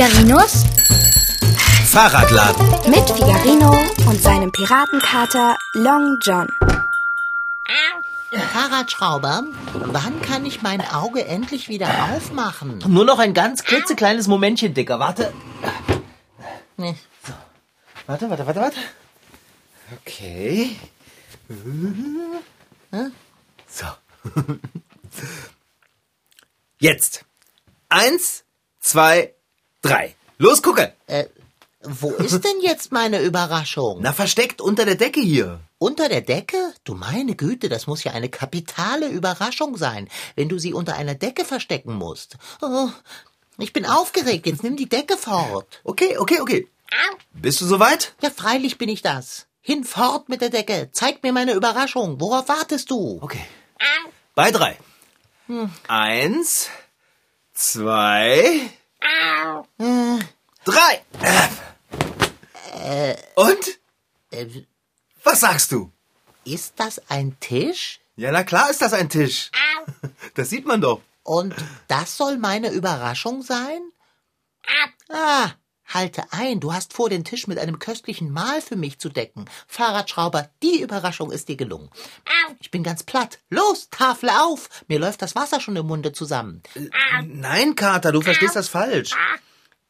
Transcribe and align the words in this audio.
Figarinos 0.00 0.64
Fahrradladen. 1.84 2.90
mit 2.90 3.06
Figarino 3.10 3.70
und 4.08 4.22
seinem 4.22 4.50
Piratenkater 4.50 5.58
Long 5.74 6.16
John. 6.22 6.48
Fahrradschrauber, 8.50 9.44
wann 9.74 10.22
kann 10.22 10.46
ich 10.46 10.62
mein 10.62 10.80
Auge 10.80 11.26
endlich 11.26 11.68
wieder 11.68 12.14
aufmachen? 12.14 12.82
Nur 12.86 13.04
noch 13.04 13.18
ein 13.18 13.34
ganz 13.34 13.62
klitzekleines 13.62 14.26
Momentchen, 14.26 14.72
Dicker. 14.72 14.98
Warte. 14.98 15.34
Nee. 16.78 16.96
Warte, 18.06 18.30
warte, 18.30 18.46
warte, 18.46 18.60
warte. 18.60 18.78
Okay. 20.00 20.76
So. 23.68 23.84
Jetzt. 26.78 27.26
Eins, 27.90 28.44
zwei, 28.80 29.34
drei. 29.82 30.14
Los, 30.38 30.62
gucke. 30.62 30.94
Äh, 31.06 31.26
wo 31.82 32.10
ist 32.10 32.44
denn 32.44 32.60
jetzt 32.60 32.92
meine 32.92 33.20
Überraschung? 33.22 33.98
Na, 34.00 34.12
versteckt 34.12 34.60
unter 34.60 34.84
der 34.84 34.96
Decke 34.96 35.20
hier. 35.20 35.60
Unter 35.78 36.10
der 36.10 36.20
Decke? 36.20 36.58
Du 36.84 36.94
meine 36.94 37.34
Güte, 37.34 37.70
das 37.70 37.86
muss 37.86 38.04
ja 38.04 38.12
eine 38.12 38.28
kapitale 38.28 39.08
Überraschung 39.08 39.78
sein, 39.78 40.08
wenn 40.36 40.50
du 40.50 40.58
sie 40.58 40.74
unter 40.74 40.96
einer 40.96 41.14
Decke 41.14 41.44
verstecken 41.46 41.94
musst. 41.94 42.36
Oh, 42.60 42.90
ich 43.56 43.72
bin 43.72 43.86
aufgeregt, 43.86 44.46
jetzt 44.46 44.62
nimm 44.62 44.76
die 44.76 44.88
Decke 44.88 45.16
fort. 45.16 45.80
Okay, 45.84 46.18
okay, 46.18 46.40
okay. 46.40 46.68
Bist 47.32 47.60
du 47.60 47.66
soweit? 47.66 48.14
Ja, 48.20 48.30
freilich 48.30 48.76
bin 48.76 48.88
ich 48.88 49.00
das. 49.00 49.46
Hinfort 49.62 50.28
mit 50.28 50.40
der 50.40 50.50
Decke. 50.50 50.90
Zeig 50.92 51.22
mir 51.22 51.32
meine 51.32 51.52
Überraschung. 51.52 52.20
Worauf 52.20 52.48
wartest 52.48 52.90
du? 52.90 53.18
Okay. 53.22 53.44
Bei 54.34 54.50
drei. 54.50 54.76
Eins, 55.88 56.68
zwei, 57.54 58.70
drei. 60.64 61.02
Und? 63.34 63.78
Äh, 64.30 64.46
Was 65.24 65.40
sagst 65.40 65.72
du? 65.72 65.90
ist 66.44 66.74
das 66.76 67.00
ein 67.10 67.38
Tisch? 67.40 68.00
Ja, 68.16 68.32
na 68.32 68.44
klar 68.44 68.70
ist 68.70 68.82
das 68.82 68.92
ein 68.92 69.08
Tisch. 69.08 69.50
Das 70.34 70.50
sieht 70.50 70.66
man 70.66 70.80
doch. 70.80 71.00
Und 71.24 71.54
das 71.88 72.16
soll 72.16 72.38
meine 72.38 72.70
Überraschung 72.70 73.42
sein? 73.42 73.80
Ah, 75.08 75.50
halte 75.92 76.24
ein, 76.32 76.60
du 76.60 76.72
hast 76.72 76.92
vor, 76.92 77.08
den 77.10 77.24
Tisch 77.24 77.46
mit 77.46 77.58
einem 77.58 77.78
köstlichen 77.78 78.30
Mahl 78.32 78.60
für 78.60 78.76
mich 78.76 78.98
zu 78.98 79.08
decken. 79.08 79.44
Fahrradschrauber, 79.66 80.50
die 80.62 80.80
Überraschung 80.80 81.30
ist 81.30 81.48
dir 81.48 81.56
gelungen. 81.56 81.90
Ich 82.60 82.70
bin 82.70 82.82
ganz 82.82 83.02
platt. 83.02 83.38
Los, 83.50 83.88
Tafel 83.90 84.30
auf! 84.30 84.68
Mir 84.88 84.98
läuft 84.98 85.22
das 85.22 85.34
Wasser 85.34 85.60
schon 85.60 85.76
im 85.76 85.86
Munde 85.86 86.12
zusammen. 86.12 86.62
Nein, 87.26 87.74
Kater, 87.76 88.12
du 88.12 88.20
verstehst 88.22 88.56
das 88.56 88.68
falsch. 88.68 89.10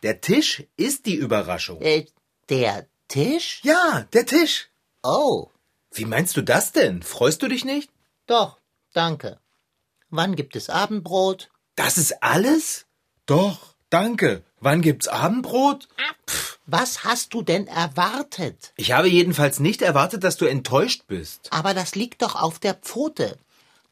Der 0.02 0.20
Tisch 0.20 0.64
ist 0.76 1.06
die 1.06 1.16
Überraschung. 1.16 1.80
Äh, 1.82 2.06
der 2.48 2.86
Tisch? 3.08 3.60
Ja, 3.62 4.06
der 4.12 4.26
Tisch. 4.26 4.68
Oh, 5.02 5.48
Wie 5.92 6.04
meinst 6.04 6.36
du 6.36 6.42
das 6.42 6.72
denn? 6.72 7.02
Freust 7.02 7.42
du 7.42 7.48
dich 7.48 7.64
nicht? 7.64 7.90
doch, 8.26 8.58
danke. 8.92 9.40
Wann 10.08 10.34
gibt 10.36 10.56
es 10.56 10.70
Abendbrot? 10.70 11.50
Das 11.76 11.96
ist 11.98 12.22
alles? 12.22 12.86
Doch, 13.26 13.74
danke. 13.90 14.42
Wann 14.60 14.82
gibt's 14.82 15.08
Abendbrot? 15.08 15.88
Was 16.66 17.04
hast 17.04 17.32
du 17.32 17.42
denn 17.42 17.66
erwartet? 17.66 18.72
Ich 18.76 18.92
habe 18.92 19.08
jedenfalls 19.08 19.58
nicht 19.58 19.80
erwartet, 19.80 20.22
dass 20.22 20.36
du 20.36 20.44
enttäuscht 20.44 21.04
bist. 21.08 21.48
Aber 21.50 21.72
das 21.72 21.94
liegt 21.94 22.22
doch 22.22 22.36
auf 22.36 22.58
der 22.58 22.74
Pfote. 22.74 23.38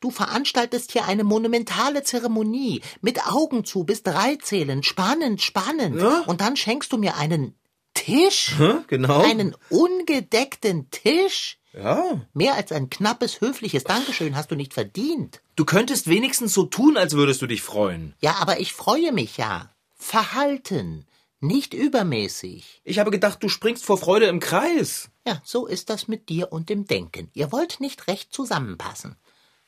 Du 0.01 0.11
veranstaltest 0.11 0.93
hier 0.93 1.07
eine 1.07 1.25
monumentale 1.25 2.05
Zeremonie 2.05 2.83
mit 3.01 3.27
Augen 3.27 3.65
zu 3.65 3.85
bis 3.85 4.03
drei 4.03 4.37
zählen, 4.37 4.83
spannend, 4.83 5.43
spannend. 5.43 6.01
Ja? 6.01 6.23
Und 6.27 6.41
dann 6.41 6.57
schenkst 6.57 6.93
du 6.93 6.99
mir 6.99 7.17
einen 7.17 7.55
Tisch? 7.95 8.55
Hä? 8.59 8.75
Genau. 8.87 9.23
Einen 9.23 9.57
ungedeckten 9.71 10.91
Tisch? 10.91 11.59
Ja. 11.73 12.21
Mehr 12.33 12.55
als 12.55 12.73
ein 12.73 12.91
knappes, 12.91 13.41
höfliches 13.41 13.85
Dankeschön 13.85 14.37
hast 14.37 14.51
du 14.51 14.55
nicht 14.55 14.75
verdient. 14.75 15.41
Du 15.57 15.65
könntest 15.65 16.09
wenigstens 16.09 16.55
so 16.55 16.65
tun, 16.65 16.97
als 16.97 17.15
würdest 17.15 17.43
du 17.43 17.47
dich 17.47 17.63
freuen. 17.63 18.15
Ja, 18.21 18.37
aber 18.41 18.61
ich 18.61 18.73
freue 18.73 19.13
mich 19.13 19.37
ja. 19.37 19.71
Verhalten, 19.99 21.05
nicht 21.41 21.75
übermäßig. 21.75 22.81
Ich 22.85 22.99
habe 22.99 23.11
gedacht, 23.11 23.43
du 23.43 23.49
springst 23.49 23.85
vor 23.85 23.99
Freude 23.99 24.27
im 24.27 24.41
Kreis. 24.41 25.11
Ja, 25.27 25.43
so 25.45 25.67
ist 25.67 25.91
das 25.91 26.09
mit 26.09 26.29
dir 26.29 26.53
und 26.53 26.71
dem 26.71 26.87
Denken. 26.87 27.31
Ihr 27.35 27.53
wollt 27.53 27.81
nicht 27.81 28.07
recht 28.09 28.33
zusammenpassen. 28.33 29.17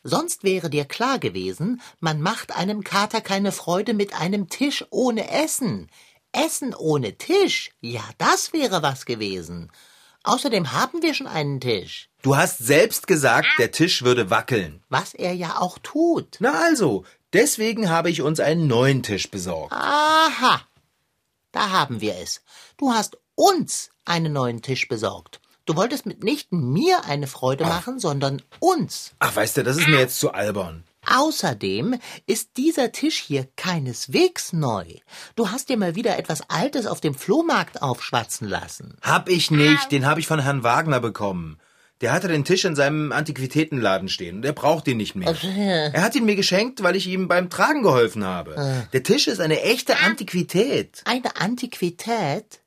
Sonst 0.02 0.44
wäre 0.44 0.70
dir 0.70 0.86
klar 0.86 1.18
gewesen, 1.18 1.82
man 1.98 2.22
macht 2.22 2.56
einem 2.56 2.82
Kater 2.84 3.20
keine 3.20 3.52
Freude 3.52 3.92
mit 3.92 4.14
einem 4.14 4.48
Tisch 4.48 4.84
ohne 4.90 5.30
Essen. 5.30 5.90
Essen 6.32 6.74
ohne 6.74 7.18
Tisch, 7.18 7.70
ja, 7.80 8.02
das 8.16 8.52
wäre 8.54 8.82
was 8.82 9.04
gewesen. 9.04 9.70
Außerdem 10.22 10.72
haben 10.72 11.02
wir 11.02 11.12
schon 11.12 11.26
einen 11.26 11.60
Tisch, 11.60 12.08
Du 12.22 12.36
hast 12.36 12.58
selbst 12.58 13.06
gesagt, 13.06 13.48
der 13.58 13.70
Tisch 13.72 14.02
würde 14.02 14.28
wackeln. 14.28 14.82
was 14.90 15.14
er 15.14 15.32
ja 15.32 15.58
auch 15.58 15.78
tut. 15.78 16.36
Na 16.38 16.52
also, 16.52 17.04
deswegen 17.32 17.88
habe 17.88 18.10
ich 18.10 18.22
uns 18.22 18.40
einen 18.40 18.66
neuen 18.66 19.02
Tisch 19.02 19.30
besorgt. 19.30 19.72
Aha, 19.72 20.62
da 21.52 21.70
haben 21.70 22.00
wir 22.00 22.16
es. 22.16 22.42
Du 22.76 22.92
hast 22.92 23.18
uns 23.34 23.90
einen 24.04 24.32
neuen 24.32 24.62
Tisch 24.62 24.88
besorgt. 24.88 25.40
Du 25.66 25.76
wolltest 25.76 26.06
mitnichten 26.06 26.72
mir 26.72 27.04
eine 27.04 27.26
Freude 27.26 27.64
machen, 27.64 28.00
sondern 28.00 28.42
uns. 28.58 29.12
Ach, 29.18 29.34
weißt 29.36 29.58
du, 29.58 29.62
das 29.62 29.76
ist 29.76 29.86
mir 29.86 30.00
jetzt 30.00 30.18
zu 30.18 30.32
albern. 30.32 30.84
Außerdem 31.06 31.98
ist 32.26 32.56
dieser 32.56 32.92
Tisch 32.92 33.18
hier 33.18 33.48
keineswegs 33.56 34.52
neu. 34.52 34.84
Du 35.34 35.50
hast 35.50 35.68
dir 35.68 35.76
mal 35.76 35.94
wieder 35.94 36.18
etwas 36.18 36.42
Altes 36.50 36.86
auf 36.86 37.00
dem 37.00 37.14
Flohmarkt 37.14 37.82
aufschwatzen 37.82 38.48
lassen. 38.48 38.96
Hab 39.00 39.28
ich 39.28 39.50
nicht, 39.50 39.92
den 39.92 40.06
habe 40.06 40.20
ich 40.20 40.26
von 40.26 40.40
Herrn 40.40 40.62
Wagner 40.62 41.00
bekommen. 41.00 41.58
Der 42.00 42.12
hatte 42.12 42.28
den 42.28 42.44
Tisch 42.44 42.64
in 42.64 42.74
seinem 42.74 43.12
Antiquitätenladen 43.12 44.08
stehen 44.08 44.36
und 44.36 44.44
er 44.44 44.54
braucht 44.54 44.88
ihn 44.88 44.96
nicht 44.96 45.16
mehr. 45.16 45.34
Er 45.92 46.02
hat 46.02 46.14
ihn 46.14 46.24
mir 46.24 46.36
geschenkt, 46.36 46.82
weil 46.82 46.96
ich 46.96 47.06
ihm 47.06 47.28
beim 47.28 47.50
Tragen 47.50 47.82
geholfen 47.82 48.24
habe. 48.24 48.86
Der 48.92 49.02
Tisch 49.02 49.26
ist 49.26 49.40
eine 49.40 49.60
echte 49.60 49.98
Antiquität. 49.98 51.02
Eine 51.04 51.36
Antiquität? 51.36 52.60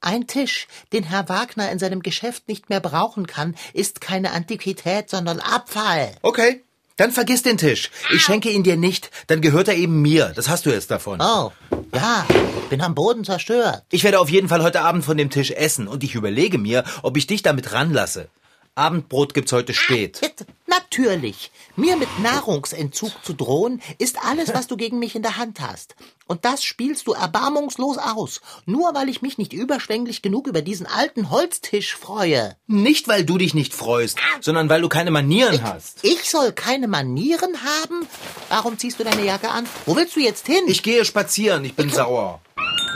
Ein 0.00 0.26
Tisch, 0.26 0.66
den 0.92 1.04
Herr 1.04 1.28
Wagner 1.28 1.70
in 1.70 1.78
seinem 1.78 2.00
Geschäft 2.00 2.48
nicht 2.48 2.68
mehr 2.68 2.80
brauchen 2.80 3.26
kann, 3.26 3.54
ist 3.72 4.02
keine 4.02 4.32
Antiquität, 4.32 5.08
sondern 5.08 5.40
Abfall. 5.40 6.12
Okay, 6.20 6.62
dann 6.96 7.10
vergiss 7.10 7.42
den 7.42 7.56
Tisch. 7.58 7.90
Ich 8.14 8.22
schenke 8.22 8.50
ihn 8.50 8.62
dir 8.62 8.76
nicht, 8.76 9.10
dann 9.26 9.40
gehört 9.40 9.68
er 9.68 9.74
eben 9.74 10.02
mir. 10.02 10.32
Das 10.36 10.48
hast 10.48 10.66
du 10.66 10.70
jetzt 10.70 10.90
davon. 10.90 11.20
Oh, 11.22 11.52
ja, 11.94 12.26
bin 12.68 12.82
am 12.82 12.94
Boden 12.94 13.24
zerstört. 13.24 13.82
Ich 13.90 14.04
werde 14.04 14.20
auf 14.20 14.28
jeden 14.28 14.48
Fall 14.48 14.62
heute 14.62 14.82
Abend 14.82 15.04
von 15.04 15.16
dem 15.16 15.30
Tisch 15.30 15.50
essen 15.50 15.88
und 15.88 16.04
ich 16.04 16.14
überlege 16.14 16.58
mir, 16.58 16.84
ob 17.02 17.16
ich 17.16 17.26
dich 17.26 17.42
damit 17.42 17.72
ranlasse. 17.72 18.28
Abendbrot 18.76 19.34
gibt's 19.34 19.52
heute 19.52 19.72
spät. 19.72 20.18
Jetzt, 20.20 20.46
natürlich. 20.66 21.52
Mir 21.76 21.96
mit 21.96 22.08
Nahrungsentzug 22.20 23.12
zu 23.22 23.32
drohen, 23.32 23.80
ist 23.98 24.18
alles, 24.24 24.52
was 24.52 24.66
du 24.66 24.76
gegen 24.76 24.98
mich 24.98 25.14
in 25.14 25.22
der 25.22 25.36
Hand 25.36 25.60
hast. 25.60 25.94
Und 26.26 26.44
das 26.44 26.64
spielst 26.64 27.06
du 27.06 27.12
erbarmungslos 27.12 27.98
aus. 27.98 28.40
Nur 28.66 28.92
weil 28.94 29.08
ich 29.08 29.22
mich 29.22 29.38
nicht 29.38 29.52
überschwänglich 29.52 30.22
genug 30.22 30.48
über 30.48 30.60
diesen 30.60 30.86
alten 30.86 31.30
Holztisch 31.30 31.94
freue. 31.94 32.56
Nicht, 32.66 33.06
weil 33.06 33.24
du 33.24 33.38
dich 33.38 33.54
nicht 33.54 33.74
freust, 33.74 34.18
sondern 34.40 34.68
weil 34.68 34.80
du 34.80 34.88
keine 34.88 35.12
Manieren 35.12 35.62
hast. 35.62 35.98
Ich 36.02 36.28
soll 36.28 36.52
keine 36.52 36.88
Manieren 36.88 37.62
haben? 37.62 38.08
Warum 38.48 38.76
ziehst 38.78 38.98
du 38.98 39.04
deine 39.04 39.24
Jacke 39.24 39.50
an? 39.50 39.68
Wo 39.86 39.94
willst 39.94 40.16
du 40.16 40.20
jetzt 40.20 40.46
hin? 40.46 40.64
Ich 40.66 40.82
gehe 40.82 41.04
spazieren, 41.04 41.64
ich 41.64 41.76
bin 41.76 41.90
sauer. 41.90 42.40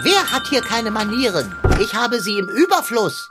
Wer 0.03 0.33
hat 0.33 0.49
hier 0.49 0.61
keine 0.61 0.91
Manieren? 0.91 1.55
Ich 1.81 1.93
habe 1.95 2.21
sie 2.21 2.37
im 2.37 2.49
Überfluss. 2.49 3.29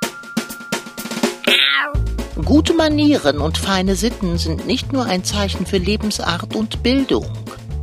Gute 2.47 2.73
Manieren 2.73 3.39
und 3.39 3.57
feine 3.57 3.97
Sitten 3.97 4.37
sind 4.37 4.65
nicht 4.65 4.93
nur 4.93 5.03
ein 5.03 5.25
Zeichen 5.25 5.65
für 5.65 5.79
Lebensart 5.79 6.55
und 6.55 6.81
Bildung. 6.81 7.25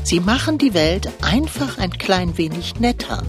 Sie 0.03 0.21
machen 0.21 0.57
die 0.57 0.73
Welt 0.73 1.07
einfach 1.21 1.77
ein 1.77 1.91
klein 1.91 2.39
wenig 2.39 2.81
netter. 2.81 3.23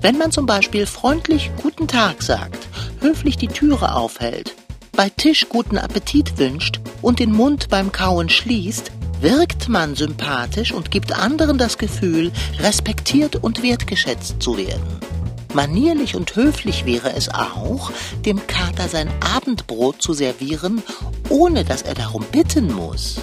Wenn 0.00 0.18
man 0.18 0.32
zum 0.32 0.44
Beispiel 0.44 0.86
freundlich 0.86 1.52
Guten 1.62 1.86
Tag 1.86 2.20
sagt, 2.20 2.66
höflich 2.98 3.36
die 3.36 3.46
Türe 3.46 3.94
aufhält, 3.94 4.56
bei 4.90 5.08
Tisch 5.08 5.48
guten 5.48 5.78
Appetit 5.78 6.36
wünscht 6.38 6.80
und 7.00 7.20
den 7.20 7.30
Mund 7.30 7.68
beim 7.68 7.92
Kauen 7.92 8.28
schließt, 8.28 8.90
wirkt 9.20 9.68
man 9.68 9.94
sympathisch 9.94 10.72
und 10.72 10.90
gibt 10.90 11.16
anderen 11.16 11.58
das 11.58 11.78
Gefühl, 11.78 12.32
respektiert 12.58 13.36
und 13.36 13.62
wertgeschätzt 13.62 14.42
zu 14.42 14.56
werden. 14.56 15.11
Manierlich 15.54 16.16
und 16.16 16.34
höflich 16.34 16.86
wäre 16.86 17.12
es 17.12 17.28
auch, 17.28 17.90
dem 18.24 18.46
Kater 18.46 18.88
sein 18.88 19.10
Abendbrot 19.22 20.00
zu 20.00 20.14
servieren, 20.14 20.82
ohne 21.28 21.64
dass 21.64 21.82
er 21.82 21.94
darum 21.94 22.24
bitten 22.32 22.72
muss. 22.72 23.20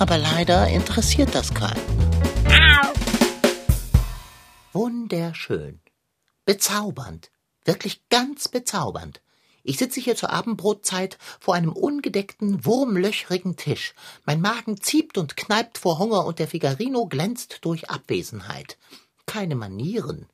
Aber 0.00 0.18
leider 0.18 0.66
interessiert 0.66 1.32
das 1.32 1.54
keinen. 1.54 1.80
Wunderschön. 4.72 5.80
Bezaubernd. 6.44 7.30
Wirklich 7.64 8.08
ganz 8.08 8.48
bezaubernd. 8.48 9.20
Ich 9.62 9.78
sitze 9.78 10.00
hier 10.00 10.16
zur 10.16 10.30
Abendbrotzeit 10.30 11.18
vor 11.38 11.54
einem 11.54 11.72
ungedeckten, 11.72 12.64
wurmlöchrigen 12.64 13.56
Tisch. 13.56 13.94
Mein 14.24 14.40
Magen 14.40 14.80
zieht 14.80 15.18
und 15.18 15.36
kneipt 15.36 15.78
vor 15.78 16.00
Hunger 16.00 16.24
und 16.24 16.40
der 16.40 16.48
Figarino 16.48 17.06
glänzt 17.06 17.58
durch 17.60 17.90
Abwesenheit. 17.90 18.76
Keine 19.26 19.54
Manieren. 19.54 20.26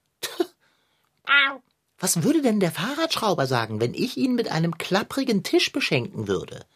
Was 1.99 2.23
würde 2.23 2.43
denn 2.43 2.61
der 2.61 2.73
Fahrradschrauber 2.73 3.47
sagen, 3.47 3.81
wenn 3.81 3.95
ich 3.95 4.17
ihn 4.17 4.35
mit 4.35 4.49
einem 4.51 4.77
klapprigen 4.77 5.43
Tisch 5.43 5.73
beschenken 5.73 6.29
würde? 6.29 6.67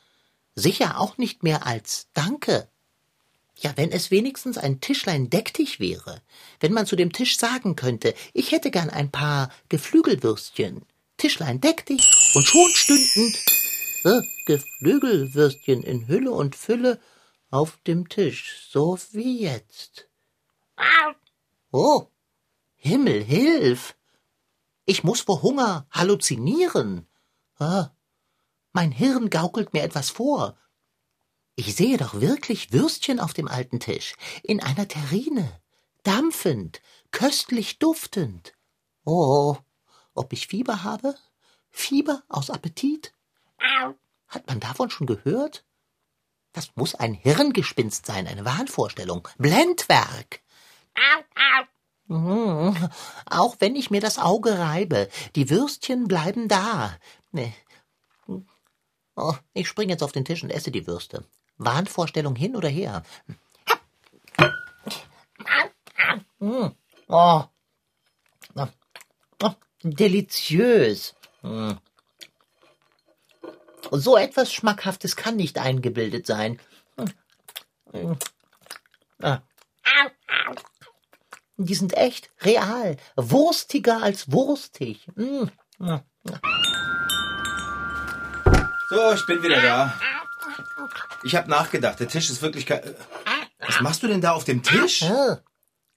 Sicher 0.55 0.99
auch 0.99 1.19
nicht 1.19 1.43
mehr 1.43 1.67
als 1.67 2.08
Danke. 2.14 2.69
Ja, 3.56 3.73
wenn 3.76 3.93
es 3.93 4.11
wenigstens 4.11 4.56
ein 4.56 4.81
Tischlein 4.81 5.29
Decktisch 5.29 5.81
wäre, 5.81 6.23
wenn 6.61 6.73
man 6.73 6.87
zu 6.87 6.97
dem 6.97 7.12
Tisch 7.12 7.37
sagen 7.37 7.76
könnte, 7.76 8.14
ich 8.32 8.52
hätte 8.52 8.70
gern 8.70 8.88
ein 8.88 9.11
paar 9.11 9.50
Geflügelwürstchen. 9.69 10.87
Tischlein 11.19 11.61
deck 11.61 11.85
dich 11.85 12.32
und 12.35 12.46
schon 12.46 12.70
stünden 12.70 13.35
äh, 14.05 14.23
Geflügelwürstchen 14.46 15.82
in 15.82 16.08
Hülle 16.08 16.32
und 16.32 16.56
Fülle 16.56 16.99
auf 17.50 17.79
dem 17.87 18.08
Tisch, 18.08 18.67
so 18.70 18.99
wie 19.12 19.41
jetzt. 19.41 20.08
Oh, 21.70 22.06
Himmel, 22.76 23.23
hilf! 23.23 23.94
Ich 24.91 25.05
muss 25.05 25.21
vor 25.21 25.43
Hunger 25.43 25.87
halluzinieren. 25.93 27.07
Mein 28.73 28.91
Hirn 28.91 29.31
gaukelt 29.31 29.73
mir 29.73 29.85
etwas 29.85 30.11
vor. 30.11 30.59
Ich 31.55 31.77
sehe 31.77 31.97
doch 31.97 32.21
wirklich 32.21 32.73
Würstchen 32.73 33.21
auf 33.21 33.33
dem 33.33 33.47
alten 33.47 33.79
Tisch, 33.79 34.17
in 34.43 34.61
einer 34.61 34.89
Terrine, 34.89 35.61
dampfend, 36.03 36.83
köstlich 37.13 37.79
duftend. 37.79 38.55
Oh, 39.05 39.57
ob 40.15 40.33
ich 40.33 40.49
Fieber 40.49 40.83
habe? 40.83 41.15
Fieber 41.71 42.25
aus 42.29 42.51
Appetit? 42.51 43.15
Hat 44.27 44.49
man 44.49 44.59
davon 44.59 44.91
schon 44.91 45.07
gehört? 45.07 45.65
Das 46.51 46.75
muss 46.75 46.97
ein 46.97 47.15
Hirngespinst 47.15 48.07
sein, 48.07 48.27
eine 48.27 48.45
Wahnvorstellung. 48.45 49.29
Blendwerk. 49.39 50.41
Mhm. 52.11 52.77
Auch 53.27 53.57
wenn 53.61 53.77
ich 53.77 53.91
mir 53.91 54.01
das 54.01 54.19
Auge 54.19 54.59
reibe, 54.59 55.09
die 55.37 55.49
Würstchen 55.49 56.09
bleiben 56.09 56.49
da. 56.49 56.97
Nee. 57.31 57.55
Oh, 59.15 59.35
ich 59.53 59.69
spring 59.69 59.91
jetzt 59.91 60.03
auf 60.03 60.11
den 60.11 60.25
Tisch 60.25 60.43
und 60.43 60.51
esse 60.51 60.73
die 60.73 60.89
Würste. 60.89 61.25
Wahnvorstellung 61.59 62.35
hin 62.35 62.57
oder 62.57 62.69
her. 62.69 63.05
Mm. 66.41 66.69
Oh. 67.07 67.45
Deliziös. 69.83 71.15
Mm. 71.43 71.73
So 73.91 74.17
etwas 74.17 74.53
Schmackhaftes 74.53 75.17
kann 75.17 75.37
nicht 75.37 75.59
eingebildet 75.59 76.27
sein. 76.27 76.61
Ah. 79.23 79.43
Die 81.62 81.75
sind 81.75 81.95
echt, 81.95 82.31
real, 82.41 82.97
wurstiger 83.17 84.03
als 84.03 84.33
wurstig. 84.33 85.07
Mm. 85.15 85.45
So, 88.89 89.12
ich 89.12 89.27
bin 89.27 89.43
wieder 89.43 89.61
da. 89.61 89.95
Ich 91.23 91.37
habe 91.37 91.51
nachgedacht, 91.51 92.01
der 92.01 92.09
Tisch 92.09 92.31
ist 92.31 92.41
wirklich... 92.41 92.67
Was 92.71 93.81
machst 93.83 94.03
du 94.03 94.07
denn 94.07 94.23
da 94.23 94.33
auf 94.33 94.45
dem 94.45 94.62
Tisch? 94.62 95.03
Oh, 95.03 95.37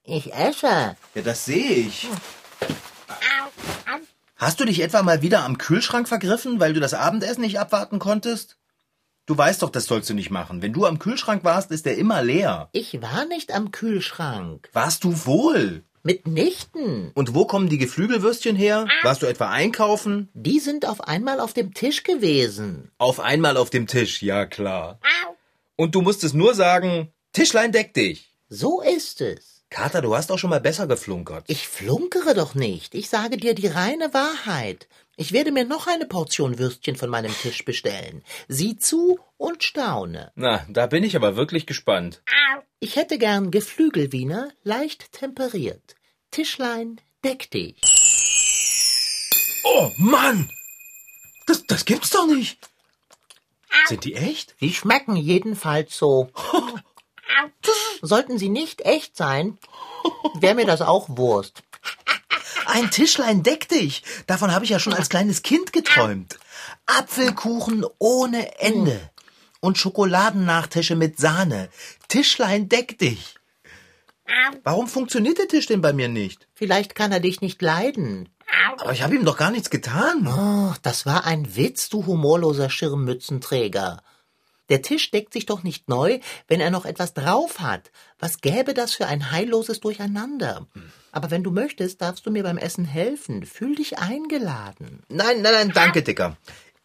ich 0.04 0.34
esse. 0.34 0.98
Ja, 1.16 1.22
das 1.24 1.46
sehe 1.46 1.88
ich. 1.88 2.10
Hast 4.36 4.60
du 4.60 4.66
dich 4.66 4.82
etwa 4.82 5.02
mal 5.02 5.22
wieder 5.22 5.46
am 5.46 5.58
Kühlschrank 5.58 6.10
vergriffen, 6.10 6.60
weil 6.60 6.74
du 6.74 6.82
das 6.82 6.94
Abendessen 6.94 7.40
nicht 7.40 7.58
abwarten 7.58 8.00
konntest? 8.00 8.58
Du 9.26 9.38
weißt 9.38 9.62
doch, 9.62 9.70
das 9.70 9.86
sollst 9.86 10.10
du 10.10 10.14
nicht 10.14 10.32
machen. 10.32 10.62
Wenn 10.62 10.74
du 10.74 10.86
am 10.86 11.00
Kühlschrank 11.00 11.46
warst, 11.46 11.72
ist 11.72 11.86
der 11.86 11.98
immer 11.98 12.22
leer. 12.22 12.68
Ich 12.74 13.02
war 13.02 13.26
nicht 13.26 13.54
am 13.54 13.72
Kühlschrank. 13.72 14.70
Warst 14.74 15.06
du 15.06 15.26
wohl? 15.26 15.84
Mitnichten. 16.04 17.12
Und 17.14 17.34
wo 17.34 17.46
kommen 17.46 17.70
die 17.70 17.78
Geflügelwürstchen 17.78 18.58
her? 18.58 18.86
Warst 19.04 19.22
du 19.22 19.26
etwa 19.26 19.50
einkaufen? 19.50 20.28
Die 20.34 20.60
sind 20.60 20.86
auf 20.86 21.00
einmal 21.08 21.40
auf 21.40 21.54
dem 21.54 21.74
Tisch 21.74 22.04
gewesen. 22.04 22.92
Auf 22.98 23.22
einmal 23.22 23.56
auf 23.56 23.70
dem 23.70 23.88
Tisch, 23.88 24.22
ja 24.22 24.46
klar. 24.46 25.00
Und 25.78 25.96
du 25.96 26.02
musstest 26.02 26.36
nur 26.36 26.54
sagen, 26.54 27.14
Tischlein 27.32 27.72
deck 27.72 27.94
dich. 27.94 28.30
So 28.50 28.82
ist 28.82 29.22
es. 29.22 29.53
Kater, 29.74 30.04
du 30.04 30.16
hast 30.16 30.32
auch 30.32 30.38
schon 30.38 30.52
mal 30.52 30.62
besser 30.62 30.86
geflunkert. 30.86 31.46
Ich 31.48 31.68
flunkere 31.68 32.36
doch 32.36 32.54
nicht. 32.54 32.94
Ich 32.94 33.10
sage 33.10 33.38
dir 33.38 33.56
die 33.56 33.66
reine 33.66 34.14
Wahrheit. 34.14 34.88
Ich 35.16 35.32
werde 35.32 35.52
mir 35.52 35.66
noch 35.66 35.88
eine 35.88 36.06
Portion 36.06 36.60
Würstchen 36.60 36.96
von 36.96 37.10
meinem 37.10 37.34
Tisch 37.34 37.66
bestellen. 37.66 38.24
Sieh 38.48 38.78
zu 38.78 39.20
und 39.38 39.64
staune. 39.64 40.32
Na, 40.36 40.64
da 40.70 40.86
bin 40.86 41.04
ich 41.04 41.16
aber 41.16 41.36
wirklich 41.36 41.66
gespannt. 41.66 42.22
Ich 42.80 42.98
hätte 42.98 43.18
gern 43.18 43.50
Geflügelwiener, 43.50 44.52
leicht 44.64 45.12
temperiert. 45.12 45.96
Tischlein, 46.30 47.02
deck 47.24 47.50
dich. 47.50 47.82
Oh 49.64 49.90
Mann! 49.98 50.52
Das, 51.48 51.66
das 51.66 51.86
gibt's 51.86 52.12
doch 52.12 52.28
nicht. 52.28 52.60
Sind 53.88 54.06
die 54.06 54.14
echt? 54.14 54.56
Sie 54.60 54.72
schmecken 54.72 55.16
jedenfalls 55.16 55.98
so. 55.98 56.30
Sollten 58.02 58.38
sie 58.38 58.50
nicht 58.50 58.82
echt 58.82 59.16
sein, 59.16 59.58
wäre 60.40 60.56
mir 60.56 60.66
das 60.66 60.82
auch 60.82 61.08
Wurst. 61.10 61.64
Ein 62.66 62.92
Tischlein 62.92 63.44
deck 63.44 63.68
dich. 63.70 64.04
Davon 64.28 64.54
habe 64.54 64.66
ich 64.66 64.72
ja 64.72 64.80
schon 64.80 64.94
als 64.94 65.10
kleines 65.10 65.42
Kind 65.42 65.74
geträumt. 65.74 66.40
Apfelkuchen 66.86 67.86
ohne 68.00 68.60
Ende. 68.60 69.10
Und 69.60 69.78
Schokoladennachtische 69.78 70.96
mit 70.96 71.18
Sahne. 71.18 71.70
Tischlein 72.08 72.70
deck 72.70 72.98
dich. 72.98 73.36
Warum 74.64 74.88
funktioniert 74.88 75.38
der 75.38 75.48
Tisch 75.48 75.68
denn 75.68 75.82
bei 75.82 75.94
mir 75.94 76.08
nicht? 76.08 76.48
Vielleicht 76.54 76.96
kann 76.96 77.12
er 77.12 77.20
dich 77.20 77.42
nicht 77.42 77.62
leiden. 77.62 78.30
Aber 78.78 78.92
ich 78.92 79.02
habe 79.02 79.16
ihm 79.16 79.26
doch 79.26 79.38
gar 79.38 79.52
nichts 79.52 79.70
getan. 79.70 80.28
Oh, 80.28 80.74
das 80.82 81.06
war 81.06 81.26
ein 81.26 81.56
Witz, 81.56 81.90
du 81.90 82.06
humorloser 82.06 82.70
Schirmmützenträger. 82.70 84.02
Der 84.74 84.82
Tisch 84.82 85.12
deckt 85.12 85.34
sich 85.34 85.46
doch 85.46 85.62
nicht 85.62 85.88
neu, 85.88 86.20
wenn 86.48 86.60
er 86.60 86.72
noch 86.72 86.86
etwas 86.86 87.14
drauf 87.14 87.60
hat. 87.60 87.92
Was 88.18 88.42
gäbe 88.42 88.74
das 88.74 88.92
für 88.96 89.06
ein 89.06 89.30
heilloses 89.32 89.82
Durcheinander? 89.82 90.66
Aber 91.12 91.30
wenn 91.30 91.44
du 91.44 91.52
möchtest, 91.52 92.02
darfst 92.02 92.26
du 92.26 92.32
mir 92.32 92.42
beim 92.42 92.58
Essen 92.58 92.84
helfen. 92.84 93.46
Fühl 93.46 93.76
dich 93.76 94.00
eingeladen. 94.00 95.04
Nein, 95.10 95.44
nein, 95.44 95.54
nein, 95.54 95.72
danke, 95.76 96.02
Dicker. 96.02 96.38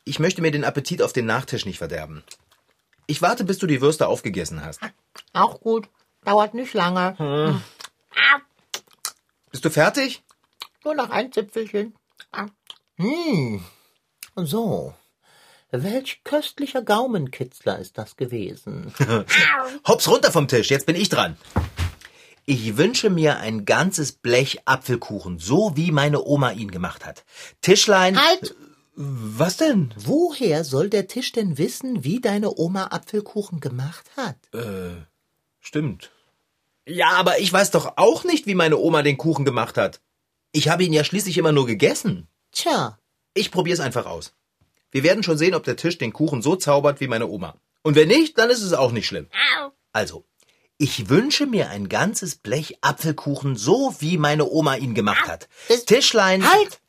Ich 0.05 0.19
möchte 0.19 0.43
mir 0.43 0.51
den 0.51 0.65
Appetit 0.65 1.01
auf 1.01 1.15
den 1.15 1.25
Nachtisch 1.25 1.65
nicht 1.65 1.79
verderben. 1.79 2.25
Ich 3.07 3.23
warte, 3.23 3.45
bis 3.45 3.57
du 3.57 3.67
die 3.67 3.81
Würste 3.81 4.07
aufgegessen 4.07 4.63
hast. 4.63 4.81
Auch 5.33 5.59
gut. 5.59 5.89
Dauert 6.27 6.53
nicht 6.53 6.75
lange. 6.75 7.19
Hm. 7.19 7.63
Bist 9.51 9.65
du 9.65 9.71
fertig? 9.71 10.23
Nur 10.85 10.95
noch 10.95 11.09
ein 11.09 11.33
Zipfelchen. 11.33 11.95
Hm. 12.99 13.65
So. 14.37 14.93
Welch 15.71 16.23
köstlicher 16.25 16.83
Gaumenkitzler 16.83 17.79
ist 17.79 17.99
das 17.99 18.17
gewesen. 18.17 18.93
Hops 19.87 20.09
runter 20.09 20.33
vom 20.33 20.49
Tisch, 20.49 20.71
jetzt 20.71 20.87
bin 20.87 20.97
ich 20.97 21.09
dran. 21.09 21.37
Ich 22.47 22.79
wünsche 22.79 23.11
mir 23.11 23.39
ein 23.41 23.67
ganzes 23.67 24.13
Blech 24.13 24.63
Apfelkuchen, 24.65 25.39
so 25.39 25.77
wie 25.77 25.91
meine 25.91 26.25
Oma 26.25 26.53
ihn 26.53 26.71
gemacht 26.71 27.05
hat. 27.05 27.25
Tischlein. 27.61 28.19
Halt! 28.19 28.55
Was 28.95 29.59
denn? 29.59 29.95
Woher 29.97 30.65
soll 30.65 30.89
der 30.89 31.07
Tisch 31.07 31.33
denn 31.33 31.59
wissen, 31.59 32.03
wie 32.03 32.21
deine 32.21 32.59
Oma 32.59 32.87
Apfelkuchen 32.87 33.61
gemacht 33.61 34.07
hat? 34.17 34.37
Äh, 34.55 34.97
stimmt. 35.61 36.11
Ja, 36.87 37.11
aber 37.11 37.39
ich 37.39 37.53
weiß 37.53 37.71
doch 37.71 37.93
auch 37.97 38.25
nicht, 38.25 38.47
wie 38.47 38.55
meine 38.55 38.79
Oma 38.79 39.03
den 39.03 39.19
Kuchen 39.19 39.45
gemacht 39.45 39.77
hat. 39.77 40.01
Ich 40.51 40.71
habe 40.71 40.83
ihn 40.83 40.95
ja 40.95 41.05
schließlich 41.05 41.37
immer 41.37 41.53
nur 41.53 41.67
gegessen. 41.67 42.27
Tja. 42.51 42.99
Ich 43.35 43.51
probier's 43.51 43.81
einfach 43.81 44.07
aus. 44.07 44.35
Wir 44.91 45.03
werden 45.03 45.23
schon 45.23 45.39
sehen, 45.39 45.55
ob 45.55 45.65
der 45.65 45.77
Tisch 45.77 45.99
den 45.99 46.13
Kuchen 46.13 46.43
so 46.43 46.57
zaubert 46.57 47.01
wie 47.01 47.09
meine 47.09 47.27
Oma. 47.27 47.57
Und 47.83 47.95
wenn 47.95 48.09
nicht, 48.09 48.39
dann 48.39 48.51
ist 48.51 48.63
es 48.63 48.73
auch 48.73 48.93
nicht 48.93 49.07
schlimm. 49.07 49.29
Also, 49.93 50.25
ich 50.79 51.09
wünsche 51.09 51.47
mir 51.47 51.71
ein 51.71 51.89
ganzes 51.89 52.37
Blech 52.37 52.79
Apfelkuchen, 52.83 53.57
so 53.57 53.95
wie 53.99 54.17
meine 54.17 54.49
Oma 54.49 54.77
ihn 54.77 54.95
gemacht 54.95 55.27
hat. 55.29 55.49
Tischlein. 55.87 56.49
Halt! 56.49 56.81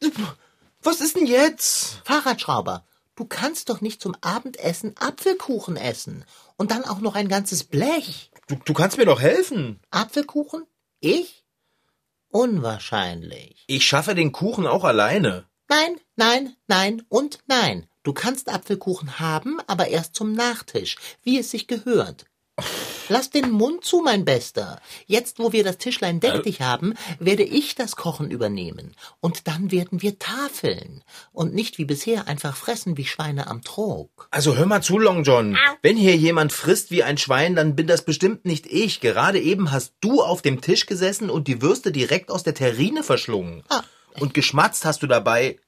Was 0.83 1.01
ist 1.01 1.15
denn 1.15 1.25
jetzt? 1.25 2.01
Fahrradschrauber, 2.05 2.85
du 3.15 3.25
kannst 3.25 3.69
doch 3.69 3.81
nicht 3.81 4.01
zum 4.01 4.15
Abendessen 4.21 4.95
Apfelkuchen 4.97 5.75
essen. 5.75 6.23
Und 6.55 6.71
dann 6.71 6.85
auch 6.85 6.99
noch 6.99 7.15
ein 7.15 7.27
ganzes 7.29 7.63
Blech. 7.63 8.31
Du, 8.47 8.55
du 8.63 8.73
kannst 8.73 8.97
mir 8.97 9.05
doch 9.05 9.21
helfen. 9.21 9.79
Apfelkuchen? 9.91 10.65
Ich? 10.99 11.45
Unwahrscheinlich. 12.29 13.63
Ich 13.67 13.85
schaffe 13.85 14.13
den 14.13 14.31
Kuchen 14.31 14.67
auch 14.67 14.83
alleine. 14.83 15.48
Nein, 15.69 15.99
nein, 16.15 16.55
nein 16.67 17.03
und 17.09 17.39
nein. 17.45 17.85
Du 18.01 18.11
kannst 18.11 18.49
Apfelkuchen 18.49 19.19
haben, 19.19 19.59
aber 19.67 19.87
erst 19.89 20.15
zum 20.15 20.33
Nachtisch, 20.33 20.97
wie 21.21 21.37
es 21.37 21.51
sich 21.51 21.67
gehört. 21.67 22.25
Lass 23.07 23.29
den 23.29 23.51
Mund 23.51 23.83
zu, 23.83 24.01
mein 24.01 24.25
Bester. 24.25 24.81
Jetzt, 25.05 25.39
wo 25.39 25.51
wir 25.51 25.63
das 25.63 25.77
Tischlein 25.77 26.19
deck 26.19 26.43
dich 26.43 26.61
haben, 26.61 26.93
werde 27.19 27.43
ich 27.43 27.75
das 27.75 27.95
Kochen 27.95 28.31
übernehmen. 28.31 28.95
Und 29.19 29.47
dann 29.47 29.71
werden 29.71 30.01
wir 30.01 30.19
tafeln. 30.19 31.03
Und 31.31 31.53
nicht 31.53 31.77
wie 31.77 31.85
bisher 31.85 32.27
einfach 32.27 32.55
fressen 32.55 32.97
wie 32.97 33.05
Schweine 33.05 33.47
am 33.47 33.63
Trog. 33.63 34.27
Also 34.31 34.55
hör 34.55 34.65
mal 34.65 34.81
zu, 34.81 34.97
Long 34.97 35.23
John. 35.23 35.57
Wenn 35.81 35.97
hier 35.97 36.15
jemand 36.15 36.51
frisst 36.51 36.91
wie 36.91 37.03
ein 37.03 37.17
Schwein, 37.17 37.55
dann 37.55 37.75
bin 37.75 37.87
das 37.87 38.03
bestimmt 38.03 38.45
nicht 38.45 38.65
ich. 38.67 39.01
Gerade 39.01 39.39
eben 39.39 39.71
hast 39.71 39.93
du 40.01 40.21
auf 40.21 40.41
dem 40.41 40.61
Tisch 40.61 40.85
gesessen 40.85 41.29
und 41.29 41.47
die 41.47 41.61
Würste 41.61 41.91
direkt 41.91 42.31
aus 42.31 42.43
der 42.43 42.53
Terrine 42.53 43.03
verschlungen. 43.03 43.63
Ah. 43.69 43.83
Und 44.19 44.33
geschmatzt 44.33 44.85
hast 44.85 45.03
du 45.03 45.07
dabei. 45.07 45.59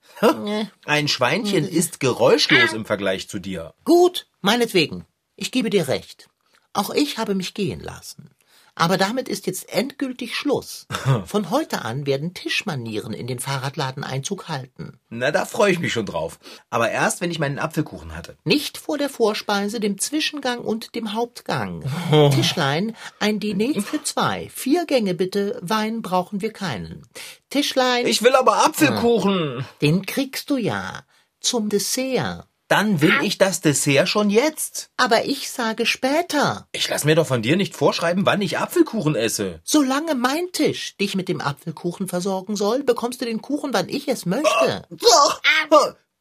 Ein 0.86 1.08
Schweinchen 1.08 1.68
ist 1.68 2.00
geräuschlos 2.00 2.74
im 2.74 2.86
Vergleich 2.86 3.28
zu 3.28 3.40
dir. 3.40 3.74
Gut, 3.86 4.28
meinetwegen. 4.42 5.06
Ich 5.36 5.52
gebe 5.52 5.70
dir 5.70 5.88
recht. 5.88 6.30
Auch 6.74 6.92
ich 6.92 7.18
habe 7.18 7.36
mich 7.36 7.54
gehen 7.54 7.80
lassen. 7.80 8.30
Aber 8.76 8.98
damit 8.98 9.28
ist 9.28 9.48
jetzt 9.48 9.72
endgültig 9.74 10.36
Schluss. 10.36 10.88
Von 11.26 11.50
heute 11.50 11.84
an 11.84 12.06
werden 12.06 12.34
Tischmanieren 12.34 13.14
in 13.14 13.28
den 13.28 13.40
Fahrradladen 13.40 14.04
Einzug 14.04 14.48
halten. 14.48 15.00
Na, 15.10 15.32
da 15.32 15.46
freue 15.46 15.72
ich 15.72 15.80
mich 15.80 15.92
schon 15.94 16.06
drauf. 16.06 16.40
Aber 16.70 16.90
erst, 16.90 17.22
wenn 17.22 17.32
ich 17.32 17.40
meinen 17.40 17.60
Apfelkuchen 17.60 18.16
hatte. 18.16 18.38
Nicht 18.44 18.78
vor 18.78 18.98
der 18.98 19.10
Vorspeise, 19.10 19.80
dem 19.80 19.98
Zwischengang 19.98 20.60
und 20.60 20.96
dem 20.96 21.14
Hauptgang. 21.14 21.84
Tischlein, 22.34 22.96
ein 23.20 23.40
Diner 23.40 23.82
für 23.82 24.02
zwei. 24.04 24.50
Vier 24.54 24.86
Gänge 24.86 25.14
bitte, 25.16 25.60
Wein 25.62 26.02
brauchen 26.02 26.42
wir 26.42 26.54
keinen. 26.54 27.04
Tischlein, 27.50 28.06
Ich 28.08 28.24
will 28.24 28.36
aber 28.36 28.66
Apfelkuchen. 28.66 29.66
den 29.82 30.06
kriegst 30.06 30.50
du 30.50 30.58
ja. 30.58 31.04
Zum 31.42 31.70
Dessert. 31.70 32.48
Dann 32.72 33.02
will 33.02 33.14
ich 33.22 33.38
das 33.38 33.60
Dessert 33.60 34.08
schon 34.08 34.30
jetzt. 34.30 34.92
Aber 34.96 35.26
ich 35.26 35.52
sage 35.52 35.86
später. 35.86 36.70
Ich 36.72 36.88
lass 36.88 37.04
mir 37.04 37.16
doch 37.16 37.28
von 37.28 37.42
dir 37.42 37.58
nicht 37.58 37.76
vorschreiben, 37.76 38.26
wann 38.26 38.42
ich 38.42 38.60
Apfelkuchen 38.60 39.14
esse. 39.14 39.60
Solange 39.66 40.16
mein 40.16 40.54
Tisch 40.54 40.96
dich 40.96 41.16
mit 41.16 41.28
dem 41.28 41.42
Apfelkuchen 41.42 42.08
versorgen 42.08 42.56
soll, 42.56 42.84
bekommst 42.84 43.20
du 43.20 43.26
den 43.26 43.42
Kuchen, 43.42 43.74
wann 43.74 43.90
ich 43.90 44.08
es 44.08 44.26
möchte. 44.26 44.88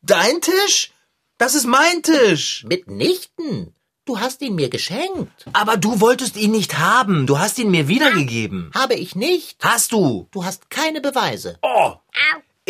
Dein 0.02 0.40
Tisch? 0.40 0.90
Das 1.38 1.54
ist 1.54 1.66
mein 1.66 2.02
Tisch. 2.02 2.64
Mitnichten. 2.68 3.72
Du 4.04 4.18
hast 4.18 4.42
ihn 4.42 4.56
mir 4.56 4.70
geschenkt. 4.70 5.46
Aber 5.52 5.76
du 5.76 6.00
wolltest 6.00 6.36
ihn 6.36 6.50
nicht 6.50 6.78
haben. 6.80 7.28
Du 7.28 7.38
hast 7.38 7.60
ihn 7.60 7.70
mir 7.70 7.86
wiedergegeben. 7.86 8.72
Habe 8.74 8.94
ich 8.94 9.14
nicht. 9.14 9.62
Hast 9.62 9.92
du? 9.92 10.26
Du 10.32 10.44
hast 10.44 10.68
keine 10.68 11.00
Beweise. 11.00 11.60
Oh. 11.62 11.92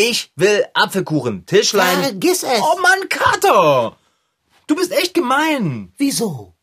Ich 0.02 0.32
will 0.34 0.64
Apfelkuchen. 0.72 1.44
Tischlein. 1.44 2.02
Vergiss 2.02 2.42
es. 2.42 2.62
Oh 2.62 2.80
Mann, 2.80 3.10
Kater. 3.10 3.98
Du 4.66 4.74
bist 4.74 4.92
echt 4.92 5.12
gemein. 5.12 5.92
Wieso? 5.98 6.54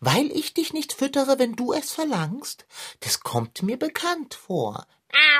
Weil 0.00 0.30
ich 0.32 0.54
dich 0.54 0.72
nicht 0.72 0.94
füttere, 0.94 1.38
wenn 1.38 1.56
du 1.56 1.74
es 1.74 1.92
verlangst? 1.92 2.64
Das 3.00 3.20
kommt 3.20 3.62
mir 3.62 3.78
bekannt 3.78 4.32
vor. 4.32 4.86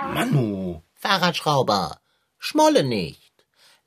Manu. 0.03 0.83
Fahrradschrauber, 0.97 1.99
schmolle 2.39 2.85
nicht. 2.85 3.33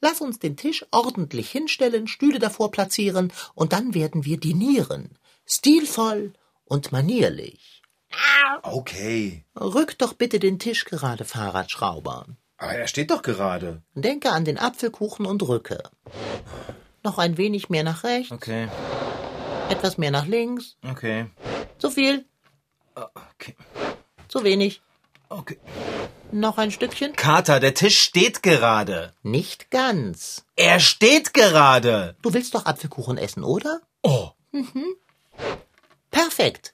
Lass 0.01 0.19
uns 0.19 0.39
den 0.39 0.57
Tisch 0.57 0.83
ordentlich 0.89 1.51
hinstellen, 1.51 2.07
Stühle 2.07 2.39
davor 2.39 2.71
platzieren 2.71 3.31
und 3.53 3.71
dann 3.71 3.93
werden 3.93 4.25
wir 4.25 4.39
dinieren. 4.39 5.19
Stilvoll 5.45 6.33
und 6.65 6.91
manierlich. 6.91 7.83
Okay. 8.63 9.45
Rück 9.55 9.95
doch 9.99 10.13
bitte 10.13 10.39
den 10.39 10.57
Tisch 10.57 10.85
gerade, 10.85 11.23
Fahrradschrauber. 11.23 12.25
Aber 12.59 12.73
er 12.73 12.87
steht 12.87 13.09
doch 13.09 13.21
gerade. 13.21 13.81
Denke 13.95 14.31
an 14.31 14.43
den 14.45 14.57
Apfelkuchen 14.59 15.25
und 15.25 15.41
rücke. 15.47 15.81
Noch 17.03 17.17
ein 17.17 17.37
wenig 17.37 17.69
mehr 17.69 17.83
nach 17.83 18.03
rechts, 18.03 18.31
Okay. 18.33 18.67
etwas 19.69 19.97
mehr 19.97 20.11
nach 20.11 20.25
links. 20.27 20.75
Okay. 20.87 21.27
Zu 21.77 21.89
viel, 21.89 22.25
Okay. 22.95 23.55
zu 24.27 24.43
wenig. 24.43 24.81
Okay. 25.29 25.57
Noch 26.31 26.57
ein 26.57 26.71
Stückchen? 26.71 27.15
Kater, 27.15 27.59
der 27.59 27.73
Tisch 27.73 27.99
steht 28.01 28.43
gerade. 28.43 29.13
Nicht 29.23 29.71
ganz. 29.71 30.45
Er 30.55 30.79
steht 30.79 31.33
gerade. 31.33 32.15
Du 32.21 32.33
willst 32.33 32.53
doch 32.55 32.65
Apfelkuchen 32.65 33.17
essen, 33.17 33.43
oder? 33.43 33.79
Oh. 34.03 34.29
Perfekt. 36.11 36.73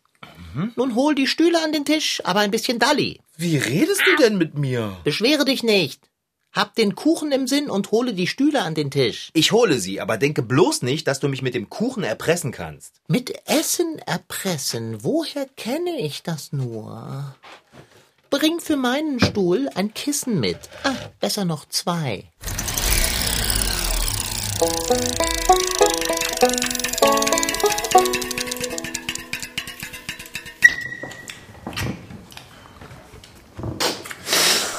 Nun 0.75 0.95
hol 0.95 1.15
die 1.15 1.27
Stühle 1.27 1.61
an 1.63 1.71
den 1.73 1.85
Tisch, 1.85 2.21
aber 2.25 2.39
ein 2.39 2.51
bisschen 2.51 2.79
Dalli. 2.79 3.21
Wie 3.37 3.57
redest 3.57 4.01
du 4.05 4.15
denn 4.23 4.37
mit 4.37 4.57
mir? 4.57 4.95
Beschwere 5.03 5.43
dich 5.43 5.61
nicht. 5.61 6.09
Hab 6.53 6.73
den 6.75 6.95
Kuchen 6.95 7.33
im 7.33 7.47
Sinn 7.47 7.69
und 7.69 7.91
hole 7.91 8.13
die 8.13 8.27
Stühle 8.27 8.61
an 8.61 8.75
den 8.75 8.91
Tisch. 8.91 9.29
Ich 9.33 9.51
hole 9.51 9.77
sie, 9.79 9.99
aber 9.99 10.17
denke 10.17 10.41
bloß 10.41 10.83
nicht, 10.83 11.05
dass 11.05 11.19
du 11.19 11.27
mich 11.27 11.41
mit 11.41 11.53
dem 11.53 11.69
Kuchen 11.69 12.03
erpressen 12.03 12.53
kannst. 12.53 13.01
Mit 13.09 13.33
Essen 13.45 13.99
erpressen, 13.99 15.03
woher 15.03 15.47
kenne 15.57 15.99
ich 15.99 16.23
das 16.23 16.53
nur? 16.53 17.35
Bring 18.29 18.61
für 18.61 18.77
meinen 18.77 19.19
Stuhl 19.19 19.69
ein 19.75 19.93
Kissen 19.93 20.39
mit. 20.39 20.57
Ah, 20.83 20.95
besser 21.19 21.43
noch 21.43 21.67
zwei. 21.67 22.31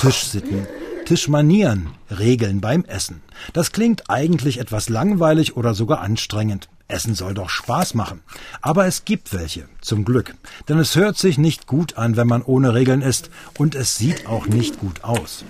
Tischsitten, 0.07 0.69
Tischmanieren, 1.05 1.89
Regeln 2.17 2.61
beim 2.61 2.85
Essen. 2.85 3.23
Das 3.53 3.73
klingt 3.73 4.09
eigentlich 4.09 4.61
etwas 4.61 4.89
langweilig 4.89 5.57
oder 5.57 5.75
sogar 5.75 6.01
anstrengend. 6.01 6.69
Essen 6.87 7.17
soll 7.17 7.35
doch 7.35 7.51
Spaß 7.51 7.95
machen. 7.95 8.21
Aber 8.63 8.87
es 8.87 9.05
gibt 9.05 9.33
welche, 9.33 9.69
zum 9.81 10.05
Glück. 10.05 10.37
Denn 10.69 10.79
es 10.79 10.95
hört 10.95 11.19
sich 11.19 11.39
nicht 11.39 11.67
gut 11.67 11.99
an, 11.99 12.17
wenn 12.17 12.29
man 12.29 12.43
ohne 12.43 12.73
Regeln 12.73 13.03
isst, 13.03 13.31
und 13.59 13.75
es 13.75 13.97
sieht 13.97 14.29
auch 14.29 14.47
nicht 14.47 14.79
gut 14.79 15.03
aus. 15.03 15.45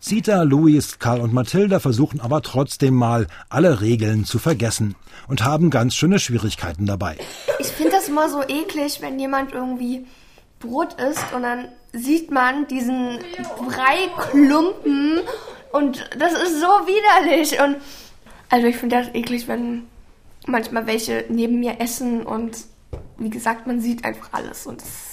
Zita, 0.00 0.42
Louis, 0.42 0.98
Karl 0.98 1.20
und 1.20 1.32
Mathilda 1.32 1.80
versuchen 1.80 2.20
aber 2.20 2.42
trotzdem 2.42 2.92
mal, 2.92 3.26
alle 3.48 3.80
Regeln 3.80 4.26
zu 4.26 4.38
vergessen 4.38 4.96
und 5.28 5.44
haben 5.44 5.70
ganz 5.70 5.94
schöne 5.94 6.18
Schwierigkeiten 6.18 6.84
dabei. 6.84 7.16
Ich 7.58 7.68
finde 7.68 7.92
das 7.92 8.08
immer 8.08 8.28
so 8.28 8.42
eklig, 8.42 8.98
wenn 9.00 9.18
jemand 9.18 9.52
irgendwie 9.52 10.04
Brot 10.58 10.94
isst 11.00 11.32
und 11.32 11.42
dann 11.42 11.68
sieht 11.92 12.30
man 12.30 12.66
diesen 12.66 13.18
Breiklumpen 13.56 15.20
und 15.72 16.10
das 16.18 16.32
ist 16.32 16.60
so 16.60 16.66
widerlich. 16.66 17.60
Und 17.60 17.76
also 18.48 18.66
ich 18.66 18.76
finde 18.76 18.96
das 18.96 19.14
eklig, 19.14 19.48
wenn 19.48 19.86
manchmal 20.46 20.86
welche 20.86 21.24
neben 21.28 21.60
mir 21.60 21.80
essen 21.80 22.24
und 22.24 22.56
wie 23.18 23.30
gesagt, 23.30 23.66
man 23.66 23.80
sieht 23.80 24.04
einfach 24.04 24.28
alles 24.32 24.66
und 24.66 24.80
das 24.80 25.08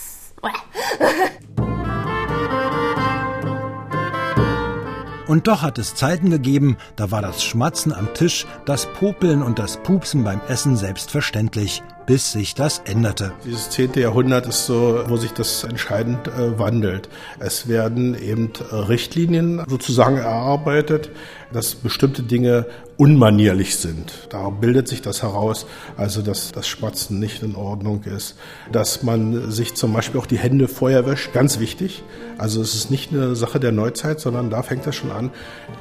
Und 5.27 5.47
doch 5.47 5.63
hat 5.63 5.79
es 5.79 5.95
Zeiten 5.95 6.29
gegeben, 6.29 6.77
da 6.95 7.09
war 7.09 7.23
das 7.23 7.43
Schmatzen 7.43 7.91
am 7.91 8.13
Tisch, 8.13 8.45
das 8.65 8.85
Popeln 8.85 9.41
und 9.41 9.57
das 9.57 9.77
Pupsen 9.77 10.23
beim 10.23 10.39
Essen 10.47 10.77
selbstverständlich, 10.77 11.81
bis 12.05 12.31
sich 12.31 12.55
das 12.55 12.79
änderte. 12.85 13.33
Dieses 13.45 13.69
zehnte 13.69 13.99
Jahrhundert 14.01 14.47
ist 14.47 14.65
so, 14.65 15.03
wo 15.07 15.17
sich 15.17 15.31
das 15.31 15.63
entscheidend 15.63 16.27
äh, 16.27 16.57
wandelt. 16.59 17.09
Es 17.39 17.67
werden 17.67 18.15
eben 18.19 18.51
äh, 18.71 18.75
Richtlinien 18.75 19.63
sozusagen 19.67 20.17
erarbeitet, 20.17 21.09
dass 21.51 21.75
bestimmte 21.75 22.23
Dinge 22.23 22.65
unmanierlich 22.97 23.75
sind. 23.77 24.27
Da 24.29 24.49
bildet 24.49 24.87
sich 24.87 25.01
das 25.01 25.23
heraus, 25.23 25.65
also 25.97 26.21
dass 26.21 26.51
das 26.51 26.67
Schmatzen 26.67 27.19
nicht 27.19 27.43
in 27.43 27.55
Ordnung 27.55 28.03
ist, 28.03 28.37
dass 28.71 29.03
man 29.03 29.51
sich 29.51 29.75
zum 29.75 29.93
Beispiel 29.93 30.19
auch 30.19 30.25
die 30.25 30.37
Hände 30.37 30.67
vorher 30.67 31.05
wäscht, 31.05 31.33
ganz 31.33 31.59
wichtig. 31.59 32.03
Also 32.37 32.61
es 32.61 32.75
ist 32.75 32.91
nicht 32.91 33.11
eine 33.11 33.35
Sache 33.35 33.59
der 33.59 33.71
Neuzeit, 33.71 34.19
sondern 34.19 34.49
da 34.49 34.63
fängt 34.63 34.85
das 34.85 34.95
schon 34.95 35.11
an. 35.11 35.31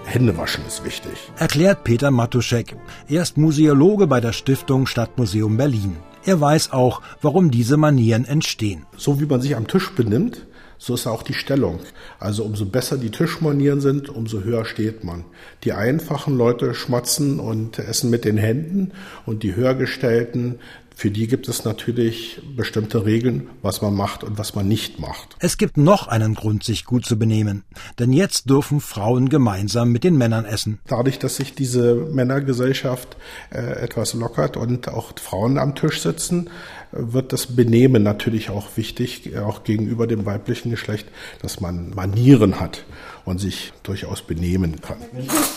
Hände 0.05 0.37
waschen 0.37 0.65
ist 0.67 0.85
wichtig. 0.85 1.13
Erklärt 1.39 1.85
Peter 1.85 2.11
Matuschek. 2.11 2.77
Er 3.09 3.23
ist 3.23 3.37
Museologe 3.37 4.07
bei 4.07 4.21
der 4.21 4.33
Stiftung 4.33 4.87
Stadtmuseum 4.87 5.57
Berlin. 5.57 5.97
Er 6.27 6.41
weiß 6.41 6.73
auch, 6.73 7.03
warum 7.21 7.51
diese 7.51 7.77
Manieren 7.77 8.25
entstehen. 8.25 8.87
So 8.97 9.21
wie 9.21 9.27
man 9.27 9.43
sich 9.43 9.57
am 9.57 9.67
Tisch 9.67 9.95
benimmt, 9.95 10.47
so 10.79 10.95
ist 10.95 11.07
auch 11.07 11.23
die 11.23 11.35
Stellung. 11.35 11.81
Also 12.19 12.45
umso 12.45 12.67
besser 12.67 12.99
die 12.99 13.11
Tischmanieren 13.11 13.81
sind, 13.81 14.09
umso 14.09 14.43
höher 14.43 14.65
steht 14.65 15.05
man. 15.05 15.25
Die 15.65 15.73
einfachen 15.73 16.37
Leute 16.37 16.75
schmatzen 16.75 17.41
und 17.41 17.79
essen 17.79 18.11
mit 18.11 18.25
den 18.25 18.37
Händen 18.37 18.93
und 19.27 19.43
die 19.43 19.55
höhergestellten, 19.55 20.59
für 20.95 21.11
die 21.11 21.27
gibt 21.27 21.49
es 21.49 21.65
natürlich 21.65 22.41
bestimmte 22.57 23.05
Regeln, 23.05 23.49
was 23.63 23.83
man 23.83 23.95
macht 23.95 24.25
und 24.25 24.39
was 24.39 24.55
man 24.55 24.69
nicht 24.69 25.01
macht. 25.01 25.37
Es 25.41 25.59
gibt 25.59 25.77
noch 25.77 26.07
einen 26.09 26.35
Grund, 26.35 26.63
sich 26.63 26.85
gut 26.85 27.05
zu 27.05 27.19
benehmen. 27.19 27.65
Denn 27.99 28.13
jetzt 28.13 28.49
dürfen 28.49 28.81
Frauen 28.81 29.29
gemeinsam 29.29 29.91
mit 29.91 30.05
den 30.05 30.17
Männern 30.17 30.45
essen. 30.45 30.79
Dadurch, 30.87 31.19
dass 31.19 31.37
sich 31.37 31.55
diese 31.55 31.95
Männergesellschaft 31.95 33.17
äh, 33.51 33.83
etwas 33.83 34.15
lockert 34.15 34.57
und 34.57 34.89
auch 34.89 35.13
Frauen 35.19 35.59
am 35.59 35.75
Tisch 35.75 36.01
sitzen, 36.01 36.49
wird 36.93 37.33
das 37.33 37.57
Benehmen 37.57 38.03
natürlich 38.03 38.51
auch 38.51 38.77
wichtig, 38.77 39.37
auch 39.37 39.65
gegenüber 39.65 40.07
dem 40.07 40.25
weiblichen 40.25 40.71
Geschlecht, 40.71 41.09
dass 41.43 41.61
man 41.61 41.91
Manieren 41.91 42.61
hat 42.61 42.85
und 43.25 43.39
sich 43.39 43.73
durchaus 43.83 44.23
benehmen 44.23 44.81
kann. 44.81 44.99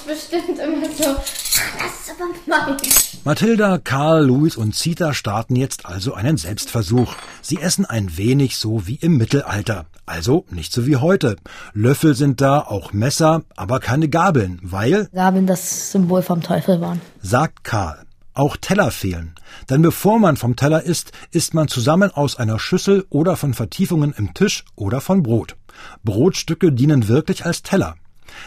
bestimmt 0.07 0.59
immer 0.59 0.87
so. 0.87 1.15
Das 1.15 2.01
ist 2.01 2.11
aber 2.11 2.67
mein. 2.67 2.77
Mathilda, 3.23 3.77
Karl, 3.77 4.25
Louis 4.25 4.55
und 4.55 4.73
Zita 4.73 5.13
starten 5.13 5.55
jetzt 5.55 5.85
also 5.85 6.13
einen 6.13 6.37
Selbstversuch. 6.37 7.13
Sie 7.41 7.57
essen 7.57 7.85
ein 7.85 8.17
wenig 8.17 8.57
so 8.57 8.87
wie 8.87 8.95
im 8.95 9.17
Mittelalter. 9.17 9.85
Also 10.05 10.45
nicht 10.49 10.71
so 10.71 10.85
wie 10.85 10.95
heute. 10.95 11.35
Löffel 11.73 12.15
sind 12.15 12.39
da, 12.39 12.59
auch 12.59 12.93
Messer, 12.93 13.43
aber 13.57 13.81
keine 13.81 14.07
Gabeln, 14.07 14.59
weil, 14.61 15.09
Gabeln 15.13 15.45
das 15.45 15.91
Symbol 15.91 16.21
vom 16.21 16.41
Teufel 16.41 16.79
waren. 16.79 17.01
sagt 17.21 17.65
Karl, 17.65 18.05
auch 18.33 18.55
Teller 18.55 18.91
fehlen. 18.91 19.35
Denn 19.69 19.81
bevor 19.81 20.19
man 20.19 20.37
vom 20.37 20.55
Teller 20.55 20.83
isst, 20.83 21.11
isst 21.31 21.53
man 21.53 21.67
zusammen 21.67 22.11
aus 22.11 22.37
einer 22.37 22.59
Schüssel 22.59 23.05
oder 23.09 23.35
von 23.35 23.53
Vertiefungen 23.53 24.13
im 24.17 24.33
Tisch 24.33 24.63
oder 24.75 25.01
von 25.01 25.21
Brot. 25.23 25.56
Brotstücke 26.03 26.71
dienen 26.71 27.07
wirklich 27.07 27.45
als 27.45 27.63
Teller. 27.63 27.95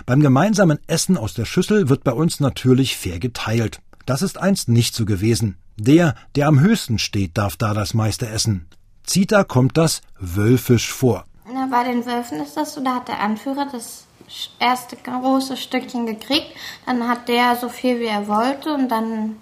Beim 0.07 0.21
gemeinsamen 0.21 0.79
Essen 0.87 1.17
aus 1.17 1.35
der 1.35 1.45
Schüssel 1.45 1.89
wird 1.89 2.05
bei 2.05 2.13
uns 2.13 2.41
natürlich 2.41 2.97
fair 2.97 3.19
geteilt. 3.19 3.81
Das 4.07 4.23
ist 4.23 4.39
einst 4.39 4.69
nicht 4.69 4.95
so 4.95 5.05
gewesen. 5.05 5.57
Der, 5.77 6.15
der 6.37 6.49
am 6.49 6.61
höchsten 6.61 6.99
steht, 6.99 7.39
darf 7.39 7.57
da 7.57 7.75
das 7.75 7.95
meiste 7.95 8.29
essen. 8.29 8.67
Zita 9.05 9.45
kommt 9.45 9.77
das 9.79 10.03
wölfisch 10.19 10.93
vor. 10.93 11.25
Na, 11.53 11.67
bei 11.71 11.85
den 11.85 12.07
Wölfen 12.07 12.41
ist 12.41 12.57
das 12.57 12.75
so, 12.75 12.83
da 12.83 12.97
hat 12.97 13.09
der 13.09 13.21
Anführer 13.21 13.67
das 13.71 14.05
erste 14.59 14.97
große 14.97 15.57
Stückchen 15.57 16.07
gekriegt, 16.07 16.47
dann 16.87 17.09
hat 17.09 17.29
der 17.29 17.57
so 17.57 17.69
viel 17.69 17.99
wie 17.99 18.07
er 18.07 18.29
wollte 18.29 18.73
und 18.73 18.89
dann 18.89 19.37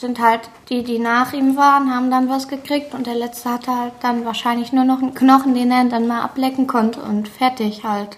sind 0.00 0.18
halt 0.18 0.48
die, 0.70 0.82
die 0.82 0.98
nach 0.98 1.34
ihm 1.34 1.56
waren, 1.56 1.94
haben 1.94 2.10
dann 2.10 2.30
was 2.30 2.48
gekriegt 2.48 2.94
und 2.94 3.06
der 3.06 3.14
letzte 3.14 3.50
hatte 3.50 3.76
halt 3.76 3.92
dann 4.00 4.24
wahrscheinlich 4.24 4.72
nur 4.72 4.84
noch 4.84 5.02
einen 5.02 5.14
Knochen, 5.14 5.54
den 5.54 5.70
er 5.70 5.84
dann 5.84 6.06
mal 6.06 6.22
ablecken 6.22 6.66
konnte 6.66 7.02
und 7.02 7.28
fertig 7.28 7.84
halt. 7.84 8.16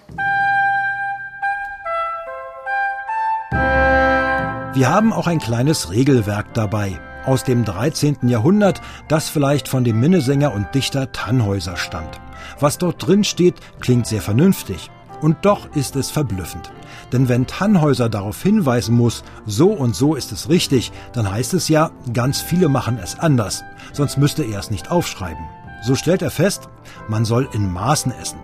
Wir 4.75 4.89
haben 4.89 5.13
auch 5.13 5.27
ein 5.27 5.41
kleines 5.41 5.91
Regelwerk 5.91 6.55
dabei 6.55 7.01
aus 7.27 7.43
dem 7.43 7.65
13. 7.65 8.29
Jahrhundert, 8.29 8.81
das 9.09 9.29
vielleicht 9.29 9.69
von 9.69 9.83
dem 9.83 9.99
Minnesänger 9.99 10.55
und 10.55 10.73
Dichter 10.75 11.11
Tannhäuser 11.11 11.77
stammt. 11.77 12.21
Was 12.61 12.79
dort 12.79 13.05
drin 13.05 13.25
steht, 13.25 13.57
klingt 13.81 14.07
sehr 14.07 14.23
vernünftig. 14.23 14.91
Und 15.21 15.45
doch 15.45 15.75
ist 15.75 15.97
es 15.97 16.11
verblüffend. 16.11 16.73
Denn 17.13 17.29
wenn 17.29 17.47
Tannhäuser 17.47 18.09
darauf 18.09 18.43
hinweisen 18.43 18.97
muss, 18.97 19.23
so 19.47 19.71
und 19.71 19.95
so 19.95 20.15
ist 20.15 20.33
es 20.33 20.49
richtig, 20.49 20.93
dann 21.13 21.31
heißt 21.31 21.55
es 21.55 21.69
ja, 21.69 21.91
ganz 22.13 22.41
viele 22.41 22.69
machen 22.69 22.99
es 23.03 23.19
anders. 23.19 23.63
Sonst 23.93 24.17
müsste 24.17 24.43
er 24.43 24.59
es 24.59 24.71
nicht 24.71 24.91
aufschreiben. 24.91 25.45
So 25.83 25.95
stellt 25.95 26.23
er 26.23 26.31
fest, 26.31 26.69
man 27.09 27.25
soll 27.25 27.49
in 27.53 27.73
Maßen 27.73 28.13
essen. 28.13 28.39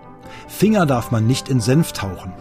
Finger 0.47 0.85
darf 0.85 1.09
man 1.11 1.25
nicht 1.25 1.49
in 1.49 1.59
Senf 1.61 1.93
tauchen. 1.93 2.33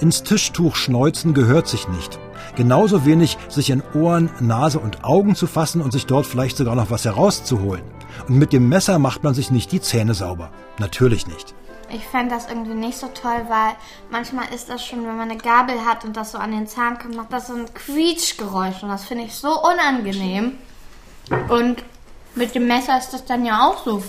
Ins 0.00 0.22
Tischtuch 0.22 0.76
schneuzen 0.76 1.34
gehört 1.34 1.68
sich 1.68 1.88
nicht. 1.88 2.18
Genauso 2.56 3.06
wenig 3.06 3.38
sich 3.48 3.70
in 3.70 3.82
Ohren, 3.94 4.30
Nase 4.40 4.78
und 4.78 5.04
Augen 5.04 5.34
zu 5.34 5.46
fassen 5.46 5.80
und 5.80 5.92
sich 5.92 6.06
dort 6.06 6.26
vielleicht 6.26 6.56
sogar 6.56 6.74
noch 6.74 6.90
was 6.90 7.04
herauszuholen. 7.04 7.82
Und 8.28 8.36
mit 8.36 8.52
dem 8.52 8.68
Messer 8.68 8.98
macht 8.98 9.22
man 9.22 9.34
sich 9.34 9.50
nicht 9.50 9.72
die 9.72 9.80
Zähne 9.80 10.14
sauber. 10.14 10.50
Natürlich 10.78 11.26
nicht. 11.26 11.54
Ich 11.94 12.06
fände 12.06 12.34
das 12.34 12.48
irgendwie 12.48 12.74
nicht 12.74 12.96
so 12.96 13.08
toll, 13.08 13.44
weil 13.48 13.74
manchmal 14.10 14.46
ist 14.54 14.70
das 14.70 14.84
schon, 14.84 15.06
wenn 15.06 15.16
man 15.16 15.30
eine 15.30 15.38
Gabel 15.38 15.84
hat 15.84 16.04
und 16.04 16.16
das 16.16 16.32
so 16.32 16.38
an 16.38 16.50
den 16.50 16.66
Zahn 16.66 16.98
kommt, 16.98 17.16
macht 17.16 17.32
das 17.32 17.48
so 17.48 17.54
ein 17.54 17.66
Quietschgeräusch 17.72 18.82
und 18.82 18.88
das 18.88 19.04
finde 19.04 19.24
ich 19.24 19.34
so 19.34 19.62
unangenehm. 19.62 20.52
Und 21.48 21.82
mit 22.34 22.54
dem 22.54 22.66
Messer 22.66 22.98
ist 22.98 23.10
das 23.10 23.26
dann 23.26 23.44
ja 23.44 23.68
auch 23.68 23.84
so. 23.84 24.02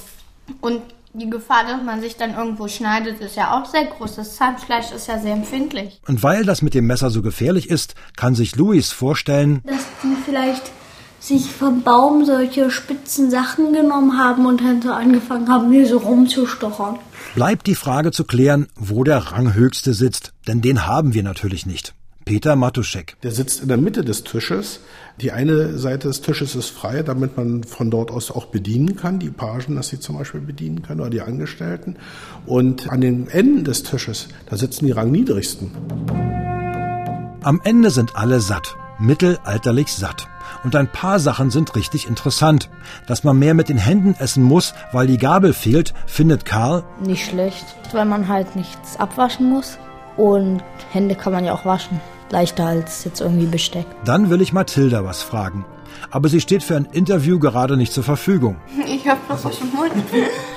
Und 0.61 0.81
die 1.13 1.29
Gefahr, 1.29 1.65
dass 1.65 1.83
man 1.83 2.01
sich 2.01 2.15
dann 2.15 2.35
irgendwo 2.35 2.67
schneidet, 2.67 3.19
ist 3.19 3.35
ja 3.35 3.55
auch 3.55 3.65
sehr 3.65 3.85
groß. 3.85 4.15
Das 4.15 4.35
Zahnfleisch 4.37 4.91
ist 4.91 5.07
ja 5.07 5.19
sehr 5.19 5.33
empfindlich. 5.33 6.01
Und 6.07 6.23
weil 6.23 6.43
das 6.45 6.61
mit 6.61 6.73
dem 6.73 6.87
Messer 6.87 7.09
so 7.09 7.21
gefährlich 7.21 7.69
ist, 7.69 7.95
kann 8.15 8.33
sich 8.33 8.55
Luis 8.55 8.91
vorstellen, 8.91 9.61
dass 9.65 9.83
die 10.01 10.15
vielleicht 10.25 10.71
sich 11.23 11.49
vom 11.49 11.83
Baum 11.83 12.25
solche 12.25 12.69
spitzen 12.69 13.31
Sachen 13.31 13.71
genommen 13.71 14.17
haben 14.17 14.45
und 14.45 14.59
dann 14.59 14.81
so 14.81 14.91
angefangen 14.91 15.47
haben, 15.47 15.71
hier 15.71 15.87
so 15.87 15.99
rumzustochern. 15.99 16.99
Bleibt 17.33 17.65
die 17.67 17.75
Frage 17.75 18.11
zu 18.11 18.25
klären, 18.25 18.67
wo 18.75 19.05
der 19.05 19.19
Ranghöchste 19.19 19.93
sitzt, 19.93 20.33
denn 20.49 20.61
den 20.61 20.85
haben 20.85 21.13
wir 21.13 21.23
natürlich 21.23 21.65
nicht. 21.65 21.93
Peter 22.25 22.55
Matuschek. 22.57 23.15
Der 23.23 23.31
sitzt 23.31 23.61
in 23.61 23.69
der 23.69 23.77
Mitte 23.77 24.03
des 24.03 24.23
Tisches. 24.23 24.81
Die 25.21 25.31
eine 25.31 25.77
Seite 25.77 26.09
des 26.09 26.21
Tisches 26.21 26.55
ist 26.55 26.69
frei, 26.69 27.03
damit 27.03 27.37
man 27.37 27.63
von 27.63 27.89
dort 27.89 28.11
aus 28.11 28.29
auch 28.29 28.45
bedienen 28.45 28.95
kann, 28.97 29.19
die 29.19 29.29
Pagen, 29.29 29.75
dass 29.75 29.89
sie 29.89 29.99
zum 29.99 30.17
Beispiel 30.17 30.41
bedienen 30.41 30.81
können 30.81 31.01
oder 31.01 31.09
die 31.09 31.21
Angestellten. 31.21 31.95
Und 32.45 32.89
an 32.89 32.99
den 33.01 33.27
Enden 33.29 33.63
des 33.63 33.83
Tisches, 33.83 34.27
da 34.49 34.57
sitzen 34.57 34.85
die 34.85 34.91
Rangniedrigsten. 34.91 35.71
Am 37.41 37.61
Ende 37.63 37.91
sind 37.91 38.15
alle 38.15 38.39
satt, 38.41 38.75
mittelalterlich 38.99 39.87
satt. 39.89 40.27
Und 40.63 40.75
ein 40.75 40.87
paar 40.87 41.19
Sachen 41.19 41.49
sind 41.49 41.75
richtig 41.75 42.07
interessant. 42.07 42.69
Dass 43.05 43.23
man 43.23 43.37
mehr 43.37 43.53
mit 43.53 43.69
den 43.69 43.77
Händen 43.77 44.15
essen 44.17 44.43
muss, 44.43 44.73
weil 44.91 45.07
die 45.07 45.17
Gabel 45.17 45.53
fehlt, 45.53 45.93
findet 46.05 46.45
Karl 46.45 46.83
nicht 47.01 47.25
schlecht, 47.25 47.65
weil 47.91 48.05
man 48.05 48.27
halt 48.27 48.55
nichts 48.55 48.97
abwaschen 48.97 49.49
muss. 49.49 49.77
Und 50.15 50.63
Hände 50.91 51.15
kann 51.15 51.33
man 51.33 51.43
ja 51.43 51.53
auch 51.53 51.65
waschen 51.65 51.99
leichter 52.33 52.65
als 52.65 53.05
jetzt 53.05 53.21
irgendwie 53.21 53.45
Besteck. 53.45 53.85
Dann 54.03 54.29
will 54.29 54.41
ich 54.41 54.51
Mathilda 54.51 55.05
was 55.05 55.21
fragen. 55.21 55.65
Aber 56.11 56.27
sie 56.27 56.41
steht 56.41 56.63
für 56.63 56.75
ein 56.75 56.85
Interview 56.91 57.39
gerade 57.39 57.77
nicht 57.77 57.93
zur 57.93 58.03
Verfügung. 58.03 58.57
Ich 58.85 59.07
hab 59.07 59.25
bloß 59.27 59.45
aus 59.45 59.59
dem 59.59 59.71
Mund. 59.71 59.91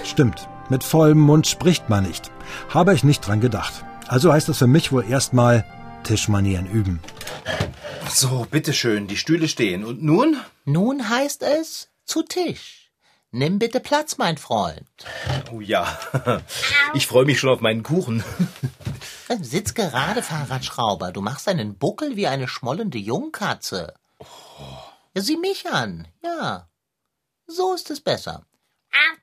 Stimmt. 0.04 0.48
Mit 0.68 0.84
vollem 0.84 1.18
Mund 1.18 1.46
spricht 1.46 1.88
man 1.88 2.04
nicht. 2.04 2.30
Habe 2.72 2.94
ich 2.94 3.04
nicht 3.04 3.26
dran 3.26 3.40
gedacht. 3.40 3.84
Also 4.08 4.32
heißt 4.32 4.48
das 4.48 4.58
für 4.58 4.66
mich 4.66 4.92
wohl 4.92 5.04
erstmal 5.08 5.64
Tischmanieren 6.06 6.66
üben. 6.66 7.00
So, 8.08 8.46
bitteschön, 8.48 9.08
die 9.08 9.16
Stühle 9.16 9.48
stehen. 9.48 9.84
Und 9.84 10.04
nun? 10.04 10.40
Nun 10.64 11.08
heißt 11.08 11.42
es 11.42 11.90
zu 12.04 12.22
Tisch. 12.22 12.92
Nimm 13.32 13.58
bitte 13.58 13.80
Platz, 13.80 14.16
mein 14.16 14.38
Freund. 14.38 14.88
Oh 15.52 15.60
ja, 15.60 15.98
ich 16.94 17.08
freue 17.08 17.24
mich 17.24 17.40
schon 17.40 17.50
auf 17.50 17.60
meinen 17.60 17.82
Kuchen. 17.82 18.22
Sitz 19.40 19.74
gerade, 19.74 20.22
Fahrradschrauber. 20.22 21.10
Du 21.10 21.22
machst 21.22 21.48
einen 21.48 21.76
Buckel 21.76 22.14
wie 22.14 22.28
eine 22.28 22.46
schmollende 22.46 22.98
Jungkatze. 22.98 23.94
Ja, 25.12 25.22
sieh 25.22 25.36
mich 25.36 25.68
an. 25.68 26.06
Ja. 26.22 26.68
So 27.48 27.74
ist 27.74 27.90
es 27.90 28.00
besser. 28.00 28.46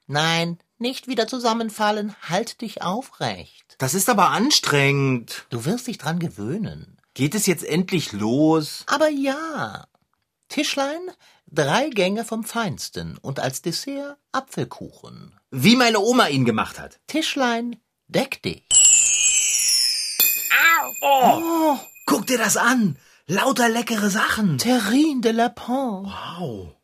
Nein, 0.05 0.59
nicht 0.83 1.07
wieder 1.07 1.27
zusammenfallen. 1.27 2.15
Halt 2.29 2.61
dich 2.61 2.83
aufrecht. 2.83 3.75
Das 3.79 3.95
ist 3.95 4.09
aber 4.09 4.29
anstrengend. 4.29 5.47
Du 5.49 5.65
wirst 5.65 5.87
dich 5.87 5.97
dran 5.97 6.19
gewöhnen. 6.19 7.01
Geht 7.15 7.33
es 7.33 7.47
jetzt 7.47 7.63
endlich 7.63 8.11
los? 8.11 8.83
Aber 8.85 9.09
ja. 9.09 9.87
Tischlein, 10.49 11.01
drei 11.47 11.89
Gänge 11.89 12.25
vom 12.25 12.43
Feinsten 12.43 13.17
und 13.17 13.39
als 13.39 13.63
Dessert 13.63 14.17
Apfelkuchen. 14.31 15.39
Wie 15.49 15.75
meine 15.75 15.99
Oma 15.99 16.27
ihn 16.27 16.45
gemacht 16.45 16.79
hat. 16.79 16.99
Tischlein, 17.07 17.77
deck 18.07 18.41
dich. 18.43 18.63
Oh, 21.01 21.07
oh, 21.75 21.79
guck 22.05 22.27
dir 22.27 22.37
das 22.37 22.57
an. 22.57 22.97
Lauter 23.25 23.69
leckere 23.69 24.09
Sachen. 24.09 24.57
Terrine 24.57 25.21
de 25.21 25.31
Lapin. 25.31 26.03
Wow. 26.03 26.75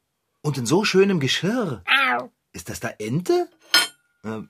Und 0.42 0.58
in 0.58 0.66
so 0.66 0.86
schönem 0.86 1.20
Geschirr. 1.20 1.84
Ist 2.54 2.70
das 2.70 2.80
da 2.80 2.90
Ente? 2.98 3.50
Ähm, 4.24 4.50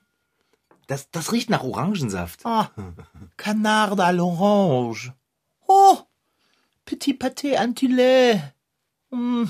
das, 0.86 1.10
das 1.10 1.32
riecht 1.32 1.50
nach 1.50 1.62
Orangensaft. 1.62 2.40
Oh, 2.44 2.64
Canard 3.36 4.00
à 4.00 4.12
l'orange. 4.12 5.12
Oh, 5.68 5.98
Petit 6.84 7.14
Pâté 7.14 7.56
Antillais. 7.56 8.40
Mm. 9.10 9.44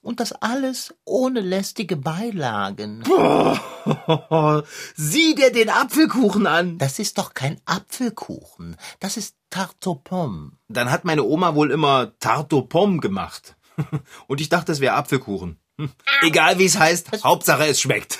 Und 0.00 0.20
das 0.20 0.32
alles 0.32 0.94
ohne 1.04 1.40
lästige 1.40 1.96
Beilagen. 1.96 3.02
Sieh 4.94 5.34
dir 5.34 5.52
den 5.52 5.68
Apfelkuchen 5.68 6.46
an. 6.46 6.78
Das 6.78 7.00
ist 7.00 7.18
doch 7.18 7.34
kein 7.34 7.60
Apfelkuchen. 7.64 8.76
Das 9.00 9.16
ist 9.16 9.34
Tarte 9.50 9.90
aux 9.90 10.00
Pommes. 10.02 10.52
Dann 10.68 10.90
hat 10.90 11.04
meine 11.04 11.24
Oma 11.24 11.56
wohl 11.56 11.72
immer 11.72 12.16
Tarte 12.20 12.54
aux 12.54 12.68
Pommes 12.68 13.00
gemacht. 13.00 13.56
Und 14.28 14.40
ich 14.40 14.48
dachte, 14.48 14.70
es 14.70 14.80
wäre 14.80 14.94
Apfelkuchen. 14.94 15.58
Egal 16.22 16.58
wie 16.58 16.64
es 16.64 16.78
heißt, 16.78 17.12
Was? 17.12 17.24
Hauptsache 17.24 17.66
es 17.66 17.80
schmeckt. 17.80 18.18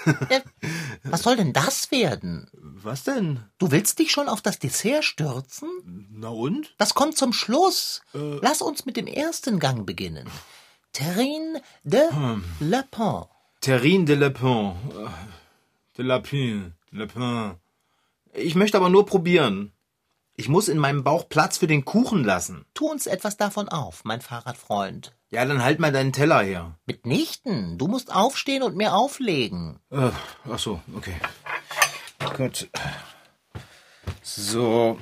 Was 1.02 1.22
soll 1.22 1.36
denn 1.36 1.52
das 1.52 1.90
werden? 1.90 2.48
Was 2.52 3.04
denn? 3.04 3.44
Du 3.58 3.70
willst 3.70 3.98
dich 3.98 4.10
schon 4.10 4.28
auf 4.28 4.40
das 4.40 4.58
Dessert 4.58 5.04
stürzen? 5.04 5.68
Na 6.10 6.28
und? 6.28 6.74
Das 6.78 6.94
kommt 6.94 7.16
zum 7.16 7.32
Schluss. 7.32 8.02
Äh. 8.14 8.38
Lass 8.40 8.62
uns 8.62 8.86
mit 8.86 8.96
dem 8.96 9.06
ersten 9.06 9.58
Gang 9.58 9.86
beginnen. 9.86 10.28
Terrine 10.92 11.62
de 11.84 12.10
hm. 12.10 12.44
Lapin. 12.60 13.24
Terrine 13.60 14.04
de 14.04 14.16
Lapin. 14.16 14.72
De 15.96 16.04
Lapin. 16.04 16.72
Lapin. 16.92 17.54
Ich 18.32 18.54
möchte 18.54 18.76
aber 18.76 18.88
nur 18.88 19.04
probieren. 19.06 19.72
Ich 20.36 20.48
muss 20.48 20.68
in 20.68 20.78
meinem 20.78 21.02
Bauch 21.02 21.28
Platz 21.28 21.58
für 21.58 21.66
den 21.66 21.84
Kuchen 21.84 22.22
lassen. 22.22 22.64
Tu 22.74 22.88
uns 22.88 23.08
etwas 23.08 23.36
davon 23.36 23.68
auf, 23.68 24.04
mein 24.04 24.20
Fahrradfreund. 24.20 25.12
Ja, 25.30 25.44
dann 25.44 25.62
halt 25.62 25.78
mal 25.78 25.92
deinen 25.92 26.12
Teller 26.12 26.42
her. 26.42 26.78
Mitnichten. 26.86 27.76
Du 27.76 27.86
musst 27.86 28.12
aufstehen 28.12 28.62
und 28.62 28.76
mir 28.76 28.94
auflegen. 28.94 29.78
Äh, 29.90 30.10
ach 30.50 30.58
so, 30.58 30.80
okay. 30.96 31.16
Gut. 32.36 32.68
So. 34.22 34.98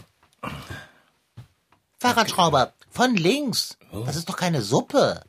Fahrradschrauber, 1.99 2.73
von 2.91 3.15
links. 3.15 3.79
Das 4.05 4.17
ist 4.17 4.29
doch 4.29 4.37
keine 4.37 4.63
Suppe. 4.63 5.23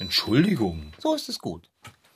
Entschuldigung. 0.00 0.92
So 0.98 1.14
ist 1.14 1.28
es 1.28 1.38
gut. 1.38 1.70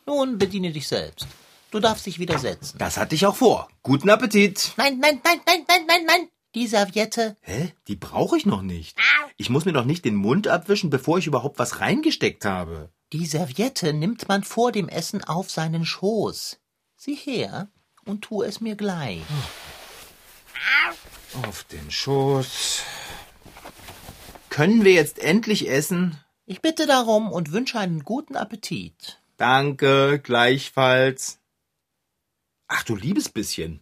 Nun 0.05 0.39
bediene 0.39 0.73
dich 0.73 0.89
selbst. 0.89 1.27
Du 1.71 1.79
darfst 1.79 2.07
dich 2.07 2.19
wieder 2.19 2.39
setzen. 2.39 2.77
Das 2.79 2.97
hatte 2.97 3.15
ich 3.15 3.25
auch 3.25 3.37
vor. 3.37 3.69
Guten 3.85 4.11
Appetit. 4.11 4.73
Nein, 4.77 4.99
nein, 4.99 5.21
nein, 5.23 5.41
nein, 5.47 5.65
nein, 5.69 5.87
nein, 5.87 6.05
nein. 6.07 6.29
Die 6.55 6.67
Serviette. 6.67 7.37
Hä? 7.43 7.73
Die 7.87 7.97
brauche 7.97 8.37
ich 8.37 8.45
noch 8.45 8.63
nicht. 8.63 8.99
Ich 9.37 9.51
muss 9.51 9.65
mir 9.65 9.73
doch 9.73 9.85
nicht 9.85 10.05
den 10.05 10.17
Mund 10.17 10.49
abwischen, 10.49 10.91
bevor 10.91 11.19
ich 11.19 11.27
überhaupt 11.27 11.59
was 11.59 11.81
reingesteckt 11.81 12.45
habe. 12.45 12.91
Die 13.13 13.27
Serviette 13.27 13.93
nimmt 13.93 14.29
man 14.29 14.45
vor 14.45 14.73
dem 14.73 14.89
Essen 14.89 15.23
auf 15.25 15.51
seinen 15.51 15.85
Schoß. 15.85 16.61
Sieh 16.97 17.15
her 17.15 17.69
und 18.05 18.23
tu 18.23 18.43
es 18.43 18.61
mir 18.61 18.77
gleich. 18.77 19.23
Auf 21.47 21.65
den 21.65 21.91
Schoß. 21.91 22.83
Können 24.49 24.85
wir 24.85 24.93
jetzt 24.93 25.21
endlich 25.21 25.69
essen? 25.69 26.19
Ich 26.47 26.61
bitte 26.61 26.87
darum 26.87 27.31
und 27.31 27.53
wünsche 27.53 27.79
einen 27.79 28.05
guten 28.05 28.35
Appetit. 28.37 29.23
Danke, 29.37 30.19
gleichfalls. 30.23 31.39
Ach 32.67 32.83
du 32.83 32.97
liebes 32.97 33.29
bisschen. 33.29 33.81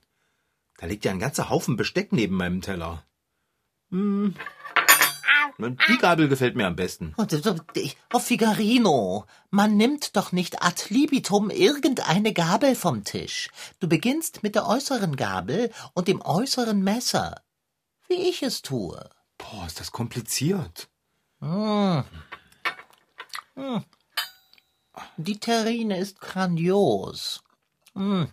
Da 0.79 0.87
liegt 0.87 1.05
ja 1.05 1.11
ein 1.11 1.19
ganzer 1.19 1.51
Haufen 1.51 1.77
Besteck 1.77 2.13
neben 2.13 2.37
meinem 2.37 2.63
Teller. 2.63 3.05
Hm. 3.91 4.35
Die 5.61 5.99
Gabel 5.99 6.29
gefällt 6.29 6.55
mir 6.55 6.69
am 6.69 6.77
besten. 6.77 7.17
Oh, 7.17 8.19
Figarino, 8.21 9.27
man 9.51 9.77
nimmt 9.77 10.17
doch 10.17 10.31
nicht 10.31 10.63
ad 10.63 10.85
libitum 10.89 11.51
irgendeine 11.51 12.33
Gabel 12.33 12.77
vom 12.77 13.03
Tisch. 13.03 13.51
Du 13.81 13.89
beginnst 13.89 14.45
mit 14.45 14.55
der 14.55 14.69
äußeren 14.69 15.17
Gabel 15.17 15.73
und 15.95 16.07
dem 16.07 16.23
äußeren 16.23 16.81
Messer. 16.81 17.43
Wie 18.07 18.29
ich 18.29 18.45
es 18.45 18.63
tue. 18.63 19.11
Boah, 19.37 19.67
ist 19.67 19.81
das 19.81 19.91
kompliziert. 19.91 20.89
Hm. 21.41 22.05
Hm. 23.57 23.85
Die 25.17 25.41
Terrine 25.41 25.99
ist 25.99 26.21
grandios. 26.21 27.43
Hm. 27.95 28.33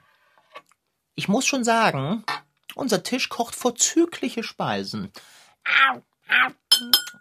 Ich 1.16 1.30
muss 1.30 1.48
schon 1.48 1.64
sagen, 1.64 2.24
unser 2.76 3.02
Tisch 3.02 3.30
kocht 3.30 3.56
vorzügliche 3.56 4.44
Speisen. 4.44 5.12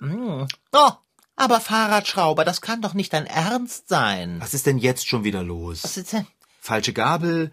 Mm. 0.00 0.42
Oh, 0.72 0.90
aber 1.37 1.61
Fahrradschrauber, 1.61 2.44
das 2.44 2.61
kann 2.61 2.83
doch 2.83 2.94
nicht 2.94 3.12
dein 3.12 3.26
Ernst 3.26 3.88
sein. 3.88 4.40
Was 4.40 4.52
ist 4.52 4.66
denn 4.66 4.78
jetzt 4.78 5.07
schon 5.07 5.22
wieder 5.22 5.44
los? 5.44 5.85
Was 5.85 5.96
ist 5.96 6.12
denn? 6.12 6.26
Falsche 6.61 6.92
Gabel? 6.92 7.52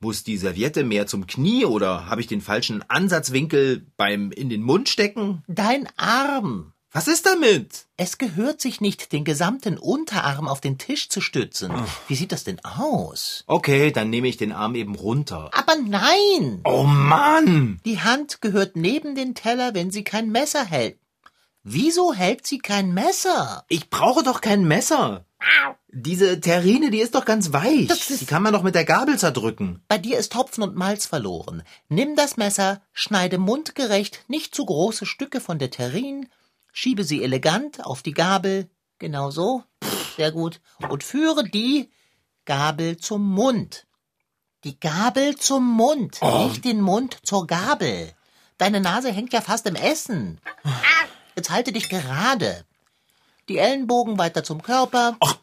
Muss 0.00 0.24
die 0.24 0.38
Serviette 0.38 0.82
mehr 0.82 1.06
zum 1.06 1.26
Knie 1.26 1.64
oder 1.64 2.06
habe 2.06 2.22
ich 2.22 2.26
den 2.26 2.40
falschen 2.40 2.82
Ansatzwinkel 2.88 3.86
beim 3.96 4.32
in 4.32 4.48
den 4.48 4.62
Mund 4.62 4.88
stecken? 4.88 5.44
Dein 5.46 5.88
Arm. 5.96 6.71
Was 6.94 7.08
ist 7.08 7.24
damit? 7.24 7.86
Es 7.96 8.18
gehört 8.18 8.60
sich 8.60 8.82
nicht, 8.82 9.12
den 9.12 9.24
gesamten 9.24 9.78
Unterarm 9.78 10.46
auf 10.46 10.60
den 10.60 10.76
Tisch 10.76 11.08
zu 11.08 11.22
stützen. 11.22 11.72
Ach. 11.74 11.88
Wie 12.06 12.14
sieht 12.14 12.32
das 12.32 12.44
denn 12.44 12.62
aus? 12.62 13.44
Okay, 13.46 13.90
dann 13.90 14.10
nehme 14.10 14.28
ich 14.28 14.36
den 14.36 14.52
Arm 14.52 14.74
eben 14.74 14.94
runter. 14.94 15.48
Aber 15.54 15.74
nein! 15.76 16.60
Oh 16.64 16.84
Mann! 16.84 17.80
Die 17.86 18.00
Hand 18.00 18.42
gehört 18.42 18.76
neben 18.76 19.14
den 19.14 19.34
Teller, 19.34 19.72
wenn 19.72 19.90
sie 19.90 20.04
kein 20.04 20.28
Messer 20.28 20.66
hält. 20.66 20.98
Wieso 21.62 22.12
hält 22.12 22.46
sie 22.46 22.58
kein 22.58 22.92
Messer? 22.92 23.64
Ich 23.68 23.88
brauche 23.88 24.22
doch 24.22 24.42
kein 24.42 24.64
Messer. 24.64 25.24
Diese 25.88 26.40
Terrine, 26.40 26.90
die 26.90 27.00
ist 27.00 27.14
doch 27.14 27.24
ganz 27.24 27.54
weich. 27.54 27.88
die 28.20 28.26
kann 28.26 28.42
man 28.42 28.52
doch 28.52 28.62
mit 28.62 28.74
der 28.74 28.84
Gabel 28.84 29.18
zerdrücken. 29.18 29.82
Bei 29.88 29.96
dir 29.96 30.18
ist 30.18 30.34
Hopfen 30.34 30.62
und 30.62 30.76
Malz 30.76 31.06
verloren. 31.06 31.62
Nimm 31.88 32.16
das 32.16 32.36
Messer, 32.36 32.82
schneide 32.92 33.38
mundgerecht 33.38 34.24
nicht 34.28 34.54
zu 34.54 34.66
große 34.66 35.06
Stücke 35.06 35.40
von 35.40 35.58
der 35.58 35.70
Terrine, 35.70 36.26
schiebe 36.72 37.04
sie 37.04 37.22
elegant 37.22 37.84
auf 37.84 38.02
die 38.02 38.14
Gabel, 38.14 38.68
genau 38.98 39.30
so, 39.30 39.62
sehr 40.16 40.32
gut, 40.32 40.60
und 40.88 41.04
führe 41.04 41.44
die 41.44 41.90
Gabel 42.44 42.96
zum 42.96 43.30
Mund. 43.30 43.86
Die 44.64 44.78
Gabel 44.78 45.36
zum 45.36 45.68
Mund, 45.68 46.18
oh. 46.20 46.46
nicht 46.46 46.64
den 46.64 46.80
Mund 46.80 47.18
zur 47.22 47.46
Gabel. 47.46 48.12
Deine 48.58 48.80
Nase 48.80 49.10
hängt 49.12 49.32
ja 49.32 49.40
fast 49.40 49.66
im 49.66 49.74
Essen. 49.74 50.40
Jetzt 51.34 51.50
halte 51.50 51.72
dich 51.72 51.88
gerade. 51.88 52.64
Die 53.48 53.58
Ellenbogen 53.58 54.18
weiter 54.18 54.44
zum 54.44 54.62
Körper. 54.62 55.16
Ach, 55.18 55.36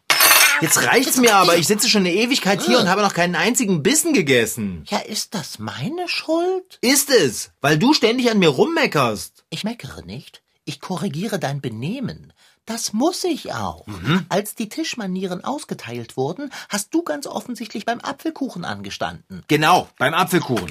jetzt 0.61 0.81
reicht's 0.85 1.17
mir 1.17 1.35
aber. 1.35 1.57
Ich 1.57 1.67
sitze 1.67 1.89
schon 1.89 2.03
eine 2.03 2.13
Ewigkeit 2.13 2.61
hier 2.61 2.79
und 2.79 2.87
habe 2.87 3.01
noch 3.01 3.13
keinen 3.13 3.35
einzigen 3.35 3.83
Bissen 3.83 4.13
gegessen. 4.13 4.85
Ja, 4.87 4.99
ist 4.99 5.35
das 5.35 5.59
meine 5.59 6.07
Schuld? 6.07 6.77
Ist 6.79 7.09
es, 7.09 7.51
weil 7.59 7.77
du 7.77 7.93
ständig 7.93 8.31
an 8.31 8.39
mir 8.39 8.49
rummeckerst. 8.49 9.43
Ich 9.49 9.65
meckere 9.65 10.05
nicht. 10.05 10.41
Ich 10.69 10.81
korrigiere 10.81 11.39
dein 11.39 11.61
Benehmen. 11.61 12.31
Das 12.67 12.93
muss 12.93 13.23
ich 13.23 13.55
auch. 13.55 13.87
Mhm. 13.87 14.27
Als 14.29 14.53
die 14.53 14.69
Tischmanieren 14.69 15.43
ausgeteilt 15.43 16.15
wurden, 16.15 16.51
hast 16.69 16.93
du 16.93 17.01
ganz 17.01 17.25
offensichtlich 17.25 17.85
beim 17.85 17.99
Apfelkuchen 18.01 18.65
angestanden. 18.65 19.41
Genau, 19.47 19.89
beim 19.97 20.13
Apfelkuchen. 20.13 20.69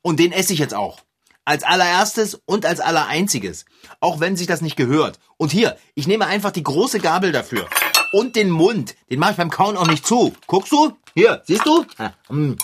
Und 0.00 0.20
den 0.20 0.30
esse 0.30 0.52
ich 0.52 0.60
jetzt 0.60 0.74
auch. 0.74 1.00
Als 1.44 1.64
allererstes 1.64 2.40
und 2.46 2.64
als 2.64 2.78
allereinziges. 2.78 3.64
Auch 3.98 4.20
wenn 4.20 4.36
sich 4.36 4.46
das 4.46 4.60
nicht 4.60 4.76
gehört. 4.76 5.18
Und 5.38 5.50
hier, 5.50 5.76
ich 5.96 6.06
nehme 6.06 6.28
einfach 6.28 6.52
die 6.52 6.62
große 6.62 7.00
Gabel 7.00 7.32
dafür. 7.32 7.66
Und 8.12 8.36
den 8.36 8.48
Mund. 8.48 8.94
Den 9.10 9.18
mache 9.18 9.32
ich 9.32 9.36
beim 9.38 9.50
Kauen 9.50 9.76
auch 9.76 9.88
nicht 9.88 10.06
zu. 10.06 10.36
Guckst 10.46 10.70
du? 10.70 10.96
Hier, 11.14 11.42
siehst 11.48 11.66
du? 11.66 11.84
Mm. 12.28 12.54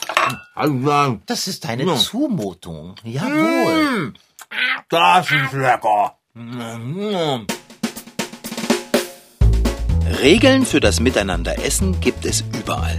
Das 1.27 1.49
ist 1.49 1.65
deine 1.65 1.97
Zumutung. 1.97 2.95
Jawohl. 3.03 4.11
Mm. 4.11 4.15
Das 4.89 5.33
ist 5.33 5.53
lecker. 5.53 6.17
Regeln 10.23 10.67
für 10.67 10.81
das 10.81 11.01
Miteinanderessen 11.01 11.99
gibt 12.03 12.27
es 12.27 12.45
überall. 12.61 12.99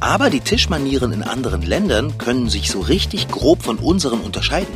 Aber 0.00 0.28
die 0.28 0.40
Tischmanieren 0.40 1.14
in 1.14 1.22
anderen 1.22 1.62
Ländern 1.62 2.18
können 2.18 2.50
sich 2.50 2.70
so 2.70 2.80
richtig 2.80 3.28
grob 3.28 3.62
von 3.62 3.78
unseren 3.78 4.20
unterscheiden. 4.20 4.74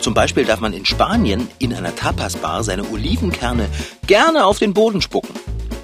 Zum 0.00 0.14
Beispiel 0.14 0.44
darf 0.44 0.58
man 0.58 0.72
in 0.72 0.84
Spanien 0.84 1.46
in 1.60 1.72
einer 1.72 1.94
Tapasbar 1.94 2.64
seine 2.64 2.90
Olivenkerne 2.90 3.68
gerne 4.08 4.44
auf 4.44 4.58
den 4.58 4.74
Boden 4.74 5.00
spucken. 5.00 5.34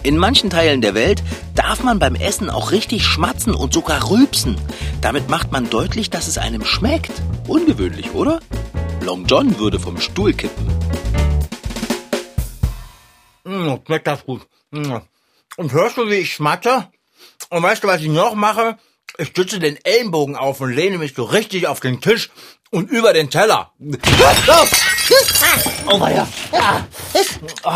In 0.02 0.18
manchen 0.18 0.50
Teilen 0.50 0.80
der 0.80 0.94
Welt 0.94 1.22
darf 1.54 1.84
man 1.84 2.00
beim 2.00 2.16
Essen 2.16 2.50
auch 2.50 2.72
richtig 2.72 3.04
schmatzen 3.04 3.54
und 3.54 3.72
sogar 3.72 4.10
rülpsen. 4.10 4.56
Damit 5.00 5.28
macht 5.28 5.52
man 5.52 5.70
deutlich, 5.70 6.10
dass 6.10 6.26
es 6.26 6.36
einem 6.36 6.64
schmeckt. 6.64 7.12
Ungewöhnlich, 7.46 8.12
oder? 8.12 8.40
Long 9.04 9.24
John 9.26 9.60
würde 9.60 9.78
vom 9.78 10.00
Stuhl 10.00 10.32
kippen. 10.32 10.81
Mmh, 13.44 13.80
schmeckt 13.86 14.06
das 14.06 14.24
gut. 14.24 14.46
Mmh. 14.70 15.00
Und 15.56 15.72
hörst 15.72 15.96
du, 15.96 16.08
wie 16.08 16.16
ich 16.16 16.32
schmatte? 16.32 16.88
Und 17.50 17.62
weißt 17.62 17.84
du, 17.84 17.88
was 17.88 18.00
ich 18.00 18.08
noch 18.08 18.34
mache? 18.34 18.78
Ich 19.18 19.28
stütze 19.28 19.58
den 19.58 19.78
Ellenbogen 19.84 20.36
auf 20.36 20.60
und 20.60 20.72
lehne 20.72 20.98
mich 20.98 21.14
so 21.14 21.24
richtig 21.24 21.66
auf 21.66 21.80
den 21.80 22.00
Tisch 22.00 22.30
und 22.70 22.90
über 22.90 23.12
den 23.12 23.28
Teller. 23.28 23.72
Oh, 25.86 26.06
ja. 26.06 26.26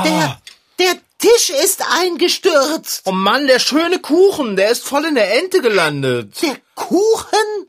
Der, 0.04 0.40
der 0.78 0.94
Tisch 1.18 1.50
ist 1.50 1.82
eingestürzt. 2.00 3.02
Oh 3.04 3.12
Mann, 3.12 3.46
der 3.46 3.58
schöne 3.58 3.98
Kuchen, 3.98 4.56
der 4.56 4.70
ist 4.70 4.84
voll 4.84 5.04
in 5.04 5.14
der 5.14 5.38
Ente 5.38 5.60
gelandet. 5.60 6.40
Der 6.40 6.56
Kuchen? 6.74 7.68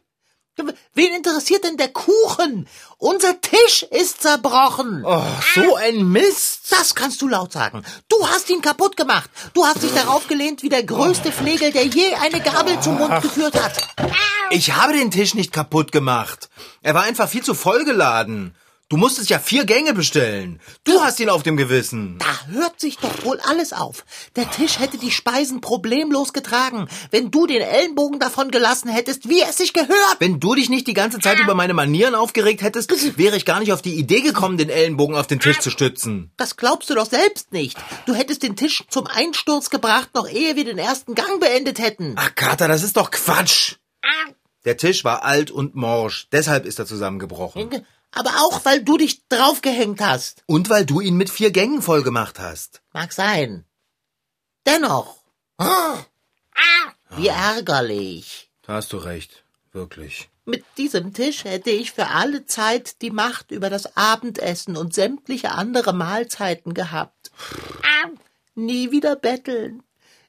Wen 0.93 1.13
interessiert 1.13 1.63
denn 1.63 1.77
der 1.77 1.89
Kuchen? 1.89 2.67
Unser 2.97 3.39
Tisch 3.41 3.83
ist 3.83 4.21
zerbrochen. 4.21 5.03
Oh, 5.05 5.21
so 5.53 5.75
ein 5.75 6.11
Mist. 6.11 6.71
Das 6.71 6.95
kannst 6.95 7.21
du 7.21 7.27
laut 7.27 7.53
sagen. 7.53 7.83
Du 8.09 8.27
hast 8.27 8.49
ihn 8.49 8.61
kaputt 8.61 8.97
gemacht. 8.97 9.29
Du 9.53 9.65
hast 9.65 9.83
dich 9.83 9.93
darauf 9.93 10.27
gelehnt 10.27 10.63
wie 10.63 10.69
der 10.69 10.83
größte 10.83 11.31
Flegel, 11.31 11.71
der 11.71 11.85
je 11.85 12.15
eine 12.15 12.41
Gabel 12.41 12.79
zum 12.79 12.97
Mund 12.97 13.21
geführt 13.21 13.61
hat. 13.61 13.73
Ich 14.49 14.73
habe 14.73 14.93
den 14.93 15.11
Tisch 15.11 15.33
nicht 15.33 15.51
kaputt 15.51 15.91
gemacht. 15.91 16.49
Er 16.81 16.95
war 16.95 17.03
einfach 17.03 17.29
viel 17.29 17.43
zu 17.43 17.53
vollgeladen. 17.53 18.55
Du 18.89 18.95
musstest 18.95 19.29
ja 19.29 19.37
vier 19.37 19.65
Gänge 19.65 19.93
bestellen. 19.93 20.61
Du 20.85 21.01
hast 21.01 21.19
ihn 21.19 21.27
auf 21.27 21.43
dem 21.43 21.57
Gewissen. 21.57 22.17
Da 22.19 22.53
hört 22.53 22.79
sich 22.79 22.97
doch 22.97 23.25
wohl 23.25 23.37
alles 23.41 23.73
auf. 23.73 24.05
Der 24.37 24.49
Tisch 24.49 24.79
hätte 24.79 24.97
die 24.97 25.11
Speisen 25.11 25.59
problemlos 25.59 26.31
getragen, 26.31 26.87
wenn 27.11 27.29
du 27.29 27.47
den 27.47 27.61
Ellenbogen 27.61 28.17
davon 28.17 28.49
gelassen 28.49 28.87
hättest, 28.87 29.27
wie 29.27 29.41
es 29.41 29.57
sich 29.57 29.73
gehört. 29.73 30.15
Wenn 30.19 30.39
du 30.39 30.55
dich 30.55 30.69
nicht 30.69 30.87
die 30.87 30.93
ganze 30.93 31.19
Zeit 31.19 31.37
über 31.37 31.53
meine 31.53 31.73
Manieren 31.73 32.15
aufgeregt 32.15 32.61
hättest, 32.61 32.89
wäre 33.17 33.35
ich 33.35 33.43
gar 33.43 33.59
nicht 33.59 33.73
auf 33.73 33.81
die 33.81 33.95
Idee 33.95 34.21
gekommen, 34.21 34.57
den 34.57 34.69
Ellenbogen 34.69 35.17
auf 35.17 35.27
den 35.27 35.41
Tisch 35.41 35.59
zu 35.59 35.69
stützen. 35.69 36.31
Das 36.37 36.55
glaubst 36.55 36.89
du 36.89 36.95
doch 36.95 37.07
selbst 37.07 37.51
nicht. 37.51 37.77
Du 38.05 38.13
hättest 38.13 38.41
den 38.41 38.55
Tisch 38.55 38.85
zum 38.87 39.05
Einsturz 39.05 39.69
gebracht, 39.69 40.11
noch 40.15 40.29
ehe 40.29 40.55
wir 40.55 40.63
den 40.63 40.77
ersten 40.77 41.13
Gang 41.13 41.41
beendet 41.41 41.79
hätten. 41.79 42.13
Ach, 42.15 42.33
Kater, 42.35 42.69
das 42.69 42.83
ist 42.83 42.95
doch 42.95 43.11
Quatsch. 43.11 43.75
Der 44.63 44.77
Tisch 44.77 45.03
war 45.03 45.23
alt 45.23 45.51
und 45.51 45.75
morsch, 45.75 46.27
deshalb 46.31 46.65
ist 46.65 46.79
er 46.79 46.85
zusammengebrochen 46.85 47.85
aber 48.11 48.31
auch 48.41 48.65
weil 48.65 48.83
du 48.83 48.97
dich 48.97 49.27
draufgehängt 49.27 50.01
hast. 50.01 50.43
Und 50.45 50.69
weil 50.69 50.85
du 50.85 51.01
ihn 51.01 51.17
mit 51.17 51.29
vier 51.29 51.51
Gängen 51.51 51.81
voll 51.81 52.03
gemacht 52.03 52.39
hast. 52.39 52.81
Mag 52.93 53.13
sein. 53.13 53.65
Dennoch. 54.65 55.17
wie 57.11 57.27
ärgerlich. 57.27 58.51
Da 58.61 58.73
hast 58.73 58.91
du 58.93 58.97
recht, 58.97 59.43
wirklich. 59.71 60.29
Mit 60.45 60.63
diesem 60.77 61.13
Tisch 61.13 61.43
hätte 61.43 61.69
ich 61.71 61.91
für 61.91 62.07
alle 62.07 62.45
Zeit 62.45 63.01
die 63.01 63.11
Macht 63.11 63.51
über 63.51 63.69
das 63.69 63.97
Abendessen 63.97 64.77
und 64.77 64.93
sämtliche 64.93 65.51
andere 65.51 65.93
Mahlzeiten 65.93 66.73
gehabt. 66.73 67.31
Nie 68.55 68.91
wieder 68.91 69.15
betteln, 69.15 69.83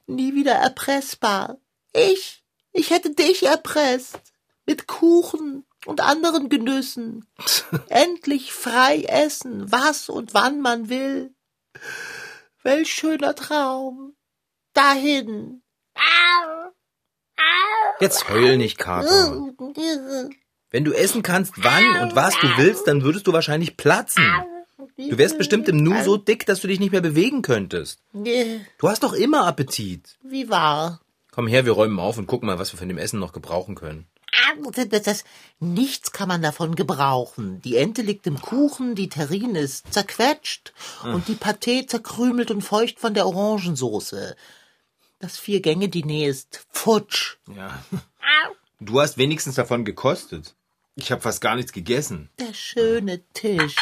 nie 0.07 0.35
wieder 0.35 0.53
erpressbar. 0.53 1.57
Ich, 1.93 2.43
ich 2.73 2.89
hätte 2.89 3.15
dich 3.15 3.43
erpresst. 3.43 4.19
Mit 4.65 4.87
Kuchen, 4.87 5.65
und 5.85 6.01
anderen 6.01 6.49
Genüssen. 6.49 7.25
Endlich 7.89 8.53
frei 8.53 9.03
essen, 9.03 9.71
was 9.71 10.09
und 10.09 10.33
wann 10.33 10.61
man 10.61 10.89
will. 10.89 11.33
Welch 12.63 12.91
schöner 12.91 13.35
Traum. 13.35 14.15
Dahin. 14.73 15.61
Jetzt 17.99 18.29
heul 18.29 18.57
nicht, 18.57 18.77
Kater. 18.77 19.53
Wenn 20.69 20.85
du 20.85 20.93
essen 20.93 21.23
kannst, 21.23 21.53
wann 21.57 22.01
und 22.01 22.15
was 22.15 22.37
du 22.39 22.47
willst, 22.57 22.87
dann 22.87 23.03
würdest 23.03 23.27
du 23.27 23.33
wahrscheinlich 23.33 23.75
platzen. 23.75 24.23
Du 24.97 25.17
wärst 25.17 25.37
bestimmt 25.37 25.67
im 25.67 25.77
Nu 25.77 26.01
so 26.03 26.17
dick, 26.17 26.45
dass 26.45 26.61
du 26.61 26.67
dich 26.67 26.79
nicht 26.79 26.91
mehr 26.91 27.01
bewegen 27.01 27.41
könntest. 27.41 28.01
Du 28.13 28.89
hast 28.89 29.03
doch 29.03 29.13
immer 29.13 29.47
Appetit. 29.47 30.17
Wie 30.21 30.49
wahr? 30.49 31.01
Komm 31.31 31.47
her, 31.47 31.65
wir 31.65 31.73
räumen 31.73 31.99
auf 31.99 32.17
und 32.17 32.27
gucken 32.27 32.47
mal, 32.47 32.59
was 32.59 32.73
wir 32.73 32.77
von 32.77 32.87
dem 32.87 32.97
Essen 32.97 33.19
noch 33.19 33.33
gebrauchen 33.33 33.75
können. 33.75 34.07
Das, 34.73 35.03
das, 35.03 35.23
nichts 35.59 36.11
kann 36.11 36.27
man 36.27 36.41
davon 36.41 36.75
gebrauchen. 36.75 37.61
Die 37.61 37.77
Ente 37.77 38.01
liegt 38.01 38.27
im 38.27 38.41
Kuchen, 38.41 38.95
die 38.95 39.09
Terrine 39.09 39.59
ist 39.59 39.93
zerquetscht 39.93 40.73
und 41.03 41.27
die 41.27 41.35
Pâté 41.35 41.87
zerkrümelt 41.87 42.51
und 42.51 42.61
feucht 42.61 42.99
von 42.99 43.13
der 43.13 43.25
Orangensoße. 43.25 44.35
Das 45.19 45.37
Vier-Gänge-Diner 45.37 46.27
ist 46.27 46.65
futsch. 46.71 47.37
Ja. 47.55 47.83
Du 48.79 49.01
hast 49.01 49.17
wenigstens 49.17 49.55
davon 49.55 49.83
gekostet. 49.85 50.55
Ich 50.95 51.11
habe 51.11 51.21
fast 51.21 51.41
gar 51.41 51.55
nichts 51.55 51.73
gegessen. 51.73 52.29
Der 52.39 52.53
schöne 52.53 53.21
Tisch. 53.33 53.75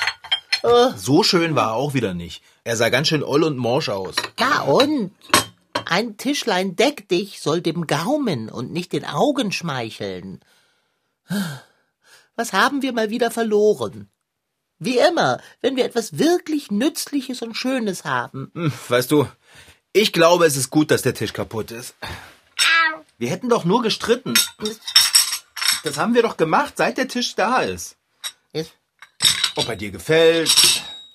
So 0.96 1.24
schön 1.24 1.56
war 1.56 1.70
er 1.70 1.74
auch 1.74 1.94
wieder 1.94 2.14
nicht. 2.14 2.44
Er 2.64 2.76
sah 2.76 2.90
ganz 2.90 3.08
schön 3.08 3.24
oll 3.24 3.44
und 3.44 3.58
morsch 3.58 3.90
aus. 3.90 4.16
Na 4.40 4.62
und? 4.64 5.12
Ein 5.90 6.18
Tischlein 6.18 6.76
deck 6.76 7.08
dich 7.08 7.40
soll 7.40 7.62
dem 7.62 7.88
Gaumen 7.88 8.50
und 8.50 8.72
nicht 8.72 8.92
den 8.94 9.06
Augen 9.06 9.52
schmeicheln. 9.52 10.42
Was 12.36 12.54
haben 12.54 12.82
wir 12.82 12.94
mal 12.94 13.10
wieder 13.10 13.32
verloren? 13.32 14.10
Wie 14.80 14.98
immer, 14.98 15.42
wenn 15.62 15.76
wir 15.76 15.86
etwas 15.86 16.18
wirklich 16.20 16.70
Nützliches 16.72 17.42
und 17.42 17.56
Schönes 17.56 18.04
haben. 18.04 18.52
Hm, 18.54 18.72
Weißt 18.90 19.12
du, 19.12 19.28
ich 19.94 20.14
glaube, 20.14 20.46
es 20.46 20.56
ist 20.56 20.70
gut, 20.70 20.92
dass 20.92 21.02
der 21.02 21.16
Tisch 21.16 21.34
kaputt 21.34 21.72
ist. 21.72 21.96
Wir 23.18 23.30
hätten 23.30 23.50
doch 23.50 23.66
nur 23.66 23.82
gestritten. 23.82 24.34
Das 25.84 25.98
haben 25.98 26.14
wir 26.14 26.22
doch 26.22 26.38
gemacht, 26.38 26.74
seit 26.78 26.98
der 26.98 27.08
Tisch 27.08 27.34
da 27.36 27.62
ist. 27.62 27.96
Ob 29.56 29.68
er 29.68 29.76
dir 29.76 29.90
gefällt, 29.90 30.52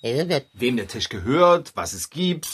wem 0.02 0.76
der 0.76 0.88
Tisch 0.88 1.08
gehört, 1.08 1.72
was 1.74 1.92
es 1.92 2.10
gibt, 2.10 2.48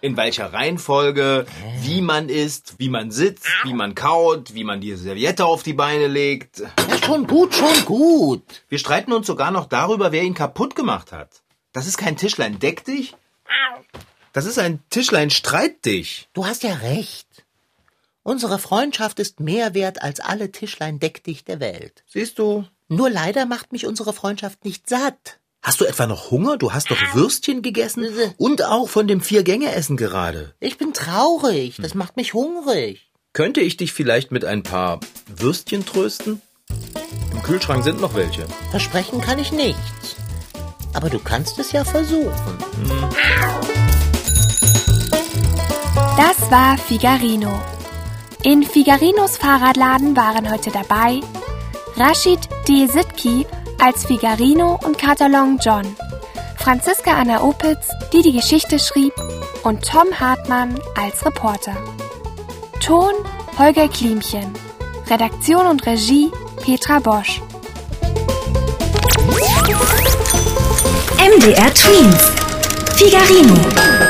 in 0.00 0.16
welcher 0.16 0.52
Reihenfolge, 0.52 1.46
wie 1.80 2.00
man 2.00 2.28
isst, 2.28 2.74
wie 2.78 2.88
man 2.88 3.10
sitzt, 3.10 3.46
wie 3.64 3.74
man 3.74 3.94
kaut, 3.94 4.54
wie 4.54 4.64
man 4.64 4.80
die 4.80 4.94
Serviette 4.94 5.44
auf 5.44 5.62
die 5.62 5.72
Beine 5.72 6.06
legt. 6.06 6.60
Ja, 6.60 6.98
schon 7.04 7.26
gut, 7.26 7.54
schon 7.54 7.84
gut. 7.84 8.62
Wir 8.68 8.78
streiten 8.78 9.12
uns 9.12 9.26
sogar 9.26 9.50
noch 9.50 9.66
darüber, 9.66 10.12
wer 10.12 10.22
ihn 10.22 10.34
kaputt 10.34 10.74
gemacht 10.74 11.12
hat. 11.12 11.42
Das 11.72 11.86
ist 11.86 11.98
kein 11.98 12.16
Tischlein 12.16 12.58
deck 12.58 12.84
dich. 12.84 13.14
Das 14.32 14.46
ist 14.46 14.58
ein 14.58 14.82
Tischlein 14.90 15.30
streit 15.30 15.84
dich. 15.84 16.28
Du 16.32 16.46
hast 16.46 16.62
ja 16.62 16.74
recht. 16.74 17.28
Unsere 18.22 18.58
Freundschaft 18.58 19.20
ist 19.20 19.38
mehr 19.38 19.74
wert 19.74 20.02
als 20.02 20.18
alle 20.18 20.50
Tischlein 20.50 20.98
deck 20.98 21.22
dich 21.24 21.44
der 21.44 21.60
Welt. 21.60 22.04
Siehst 22.06 22.38
du? 22.38 22.64
Nur 22.88 23.10
leider 23.10 23.46
macht 23.46 23.72
mich 23.72 23.86
unsere 23.86 24.12
Freundschaft 24.12 24.64
nicht 24.64 24.88
satt. 24.88 25.40
Hast 25.64 25.80
du 25.80 25.86
etwa 25.86 26.06
noch 26.06 26.30
Hunger? 26.30 26.58
Du 26.58 26.74
hast 26.74 26.90
doch 26.90 27.14
Würstchen 27.14 27.62
gegessen 27.62 28.06
und 28.36 28.62
auch 28.62 28.86
von 28.86 29.08
dem 29.08 29.22
Vier-Gänge-Essen 29.22 29.96
gerade. 29.96 30.52
Ich 30.60 30.76
bin 30.76 30.92
traurig, 30.92 31.78
das 31.80 31.94
macht 31.94 32.18
mich 32.18 32.34
hungrig. 32.34 33.10
Könnte 33.32 33.62
ich 33.62 33.78
dich 33.78 33.94
vielleicht 33.94 34.30
mit 34.30 34.44
ein 34.44 34.62
paar 34.62 35.00
Würstchen 35.26 35.86
trösten? 35.86 36.42
Im 37.32 37.42
Kühlschrank 37.42 37.82
sind 37.82 37.98
noch 37.98 38.14
welche. 38.14 38.46
Versprechen 38.72 39.22
kann 39.22 39.38
ich 39.38 39.52
nichts. 39.52 40.16
Aber 40.92 41.08
du 41.08 41.18
kannst 41.18 41.58
es 41.58 41.72
ja 41.72 41.82
versuchen. 41.82 42.58
Das 46.18 46.50
war 46.50 46.76
Figarino. 46.76 47.58
In 48.42 48.64
Figarinos 48.64 49.38
Fahrradladen 49.38 50.14
waren 50.14 50.52
heute 50.52 50.70
dabei 50.70 51.22
Rashid 51.96 52.50
D. 52.68 52.86
Sitki 52.86 53.46
als 53.80 54.06
Figarino 54.06 54.78
und 54.84 54.98
Katalon 54.98 55.58
John, 55.62 55.84
Franziska 56.56 57.12
Anna 57.12 57.42
Opitz, 57.42 57.88
die 58.12 58.22
die 58.22 58.32
Geschichte 58.32 58.78
schrieb, 58.78 59.12
und 59.62 59.84
Tom 59.84 60.08
Hartmann 60.18 60.78
als 60.96 61.24
Reporter. 61.24 61.76
Ton 62.80 63.12
Holger 63.58 63.88
Klimchen. 63.88 64.52
Redaktion 65.08 65.66
und 65.66 65.86
Regie 65.86 66.30
Petra 66.62 66.98
Bosch. 66.98 67.40
MDR 71.18 71.72
Twins. 71.74 72.32
Figarino. 72.96 74.03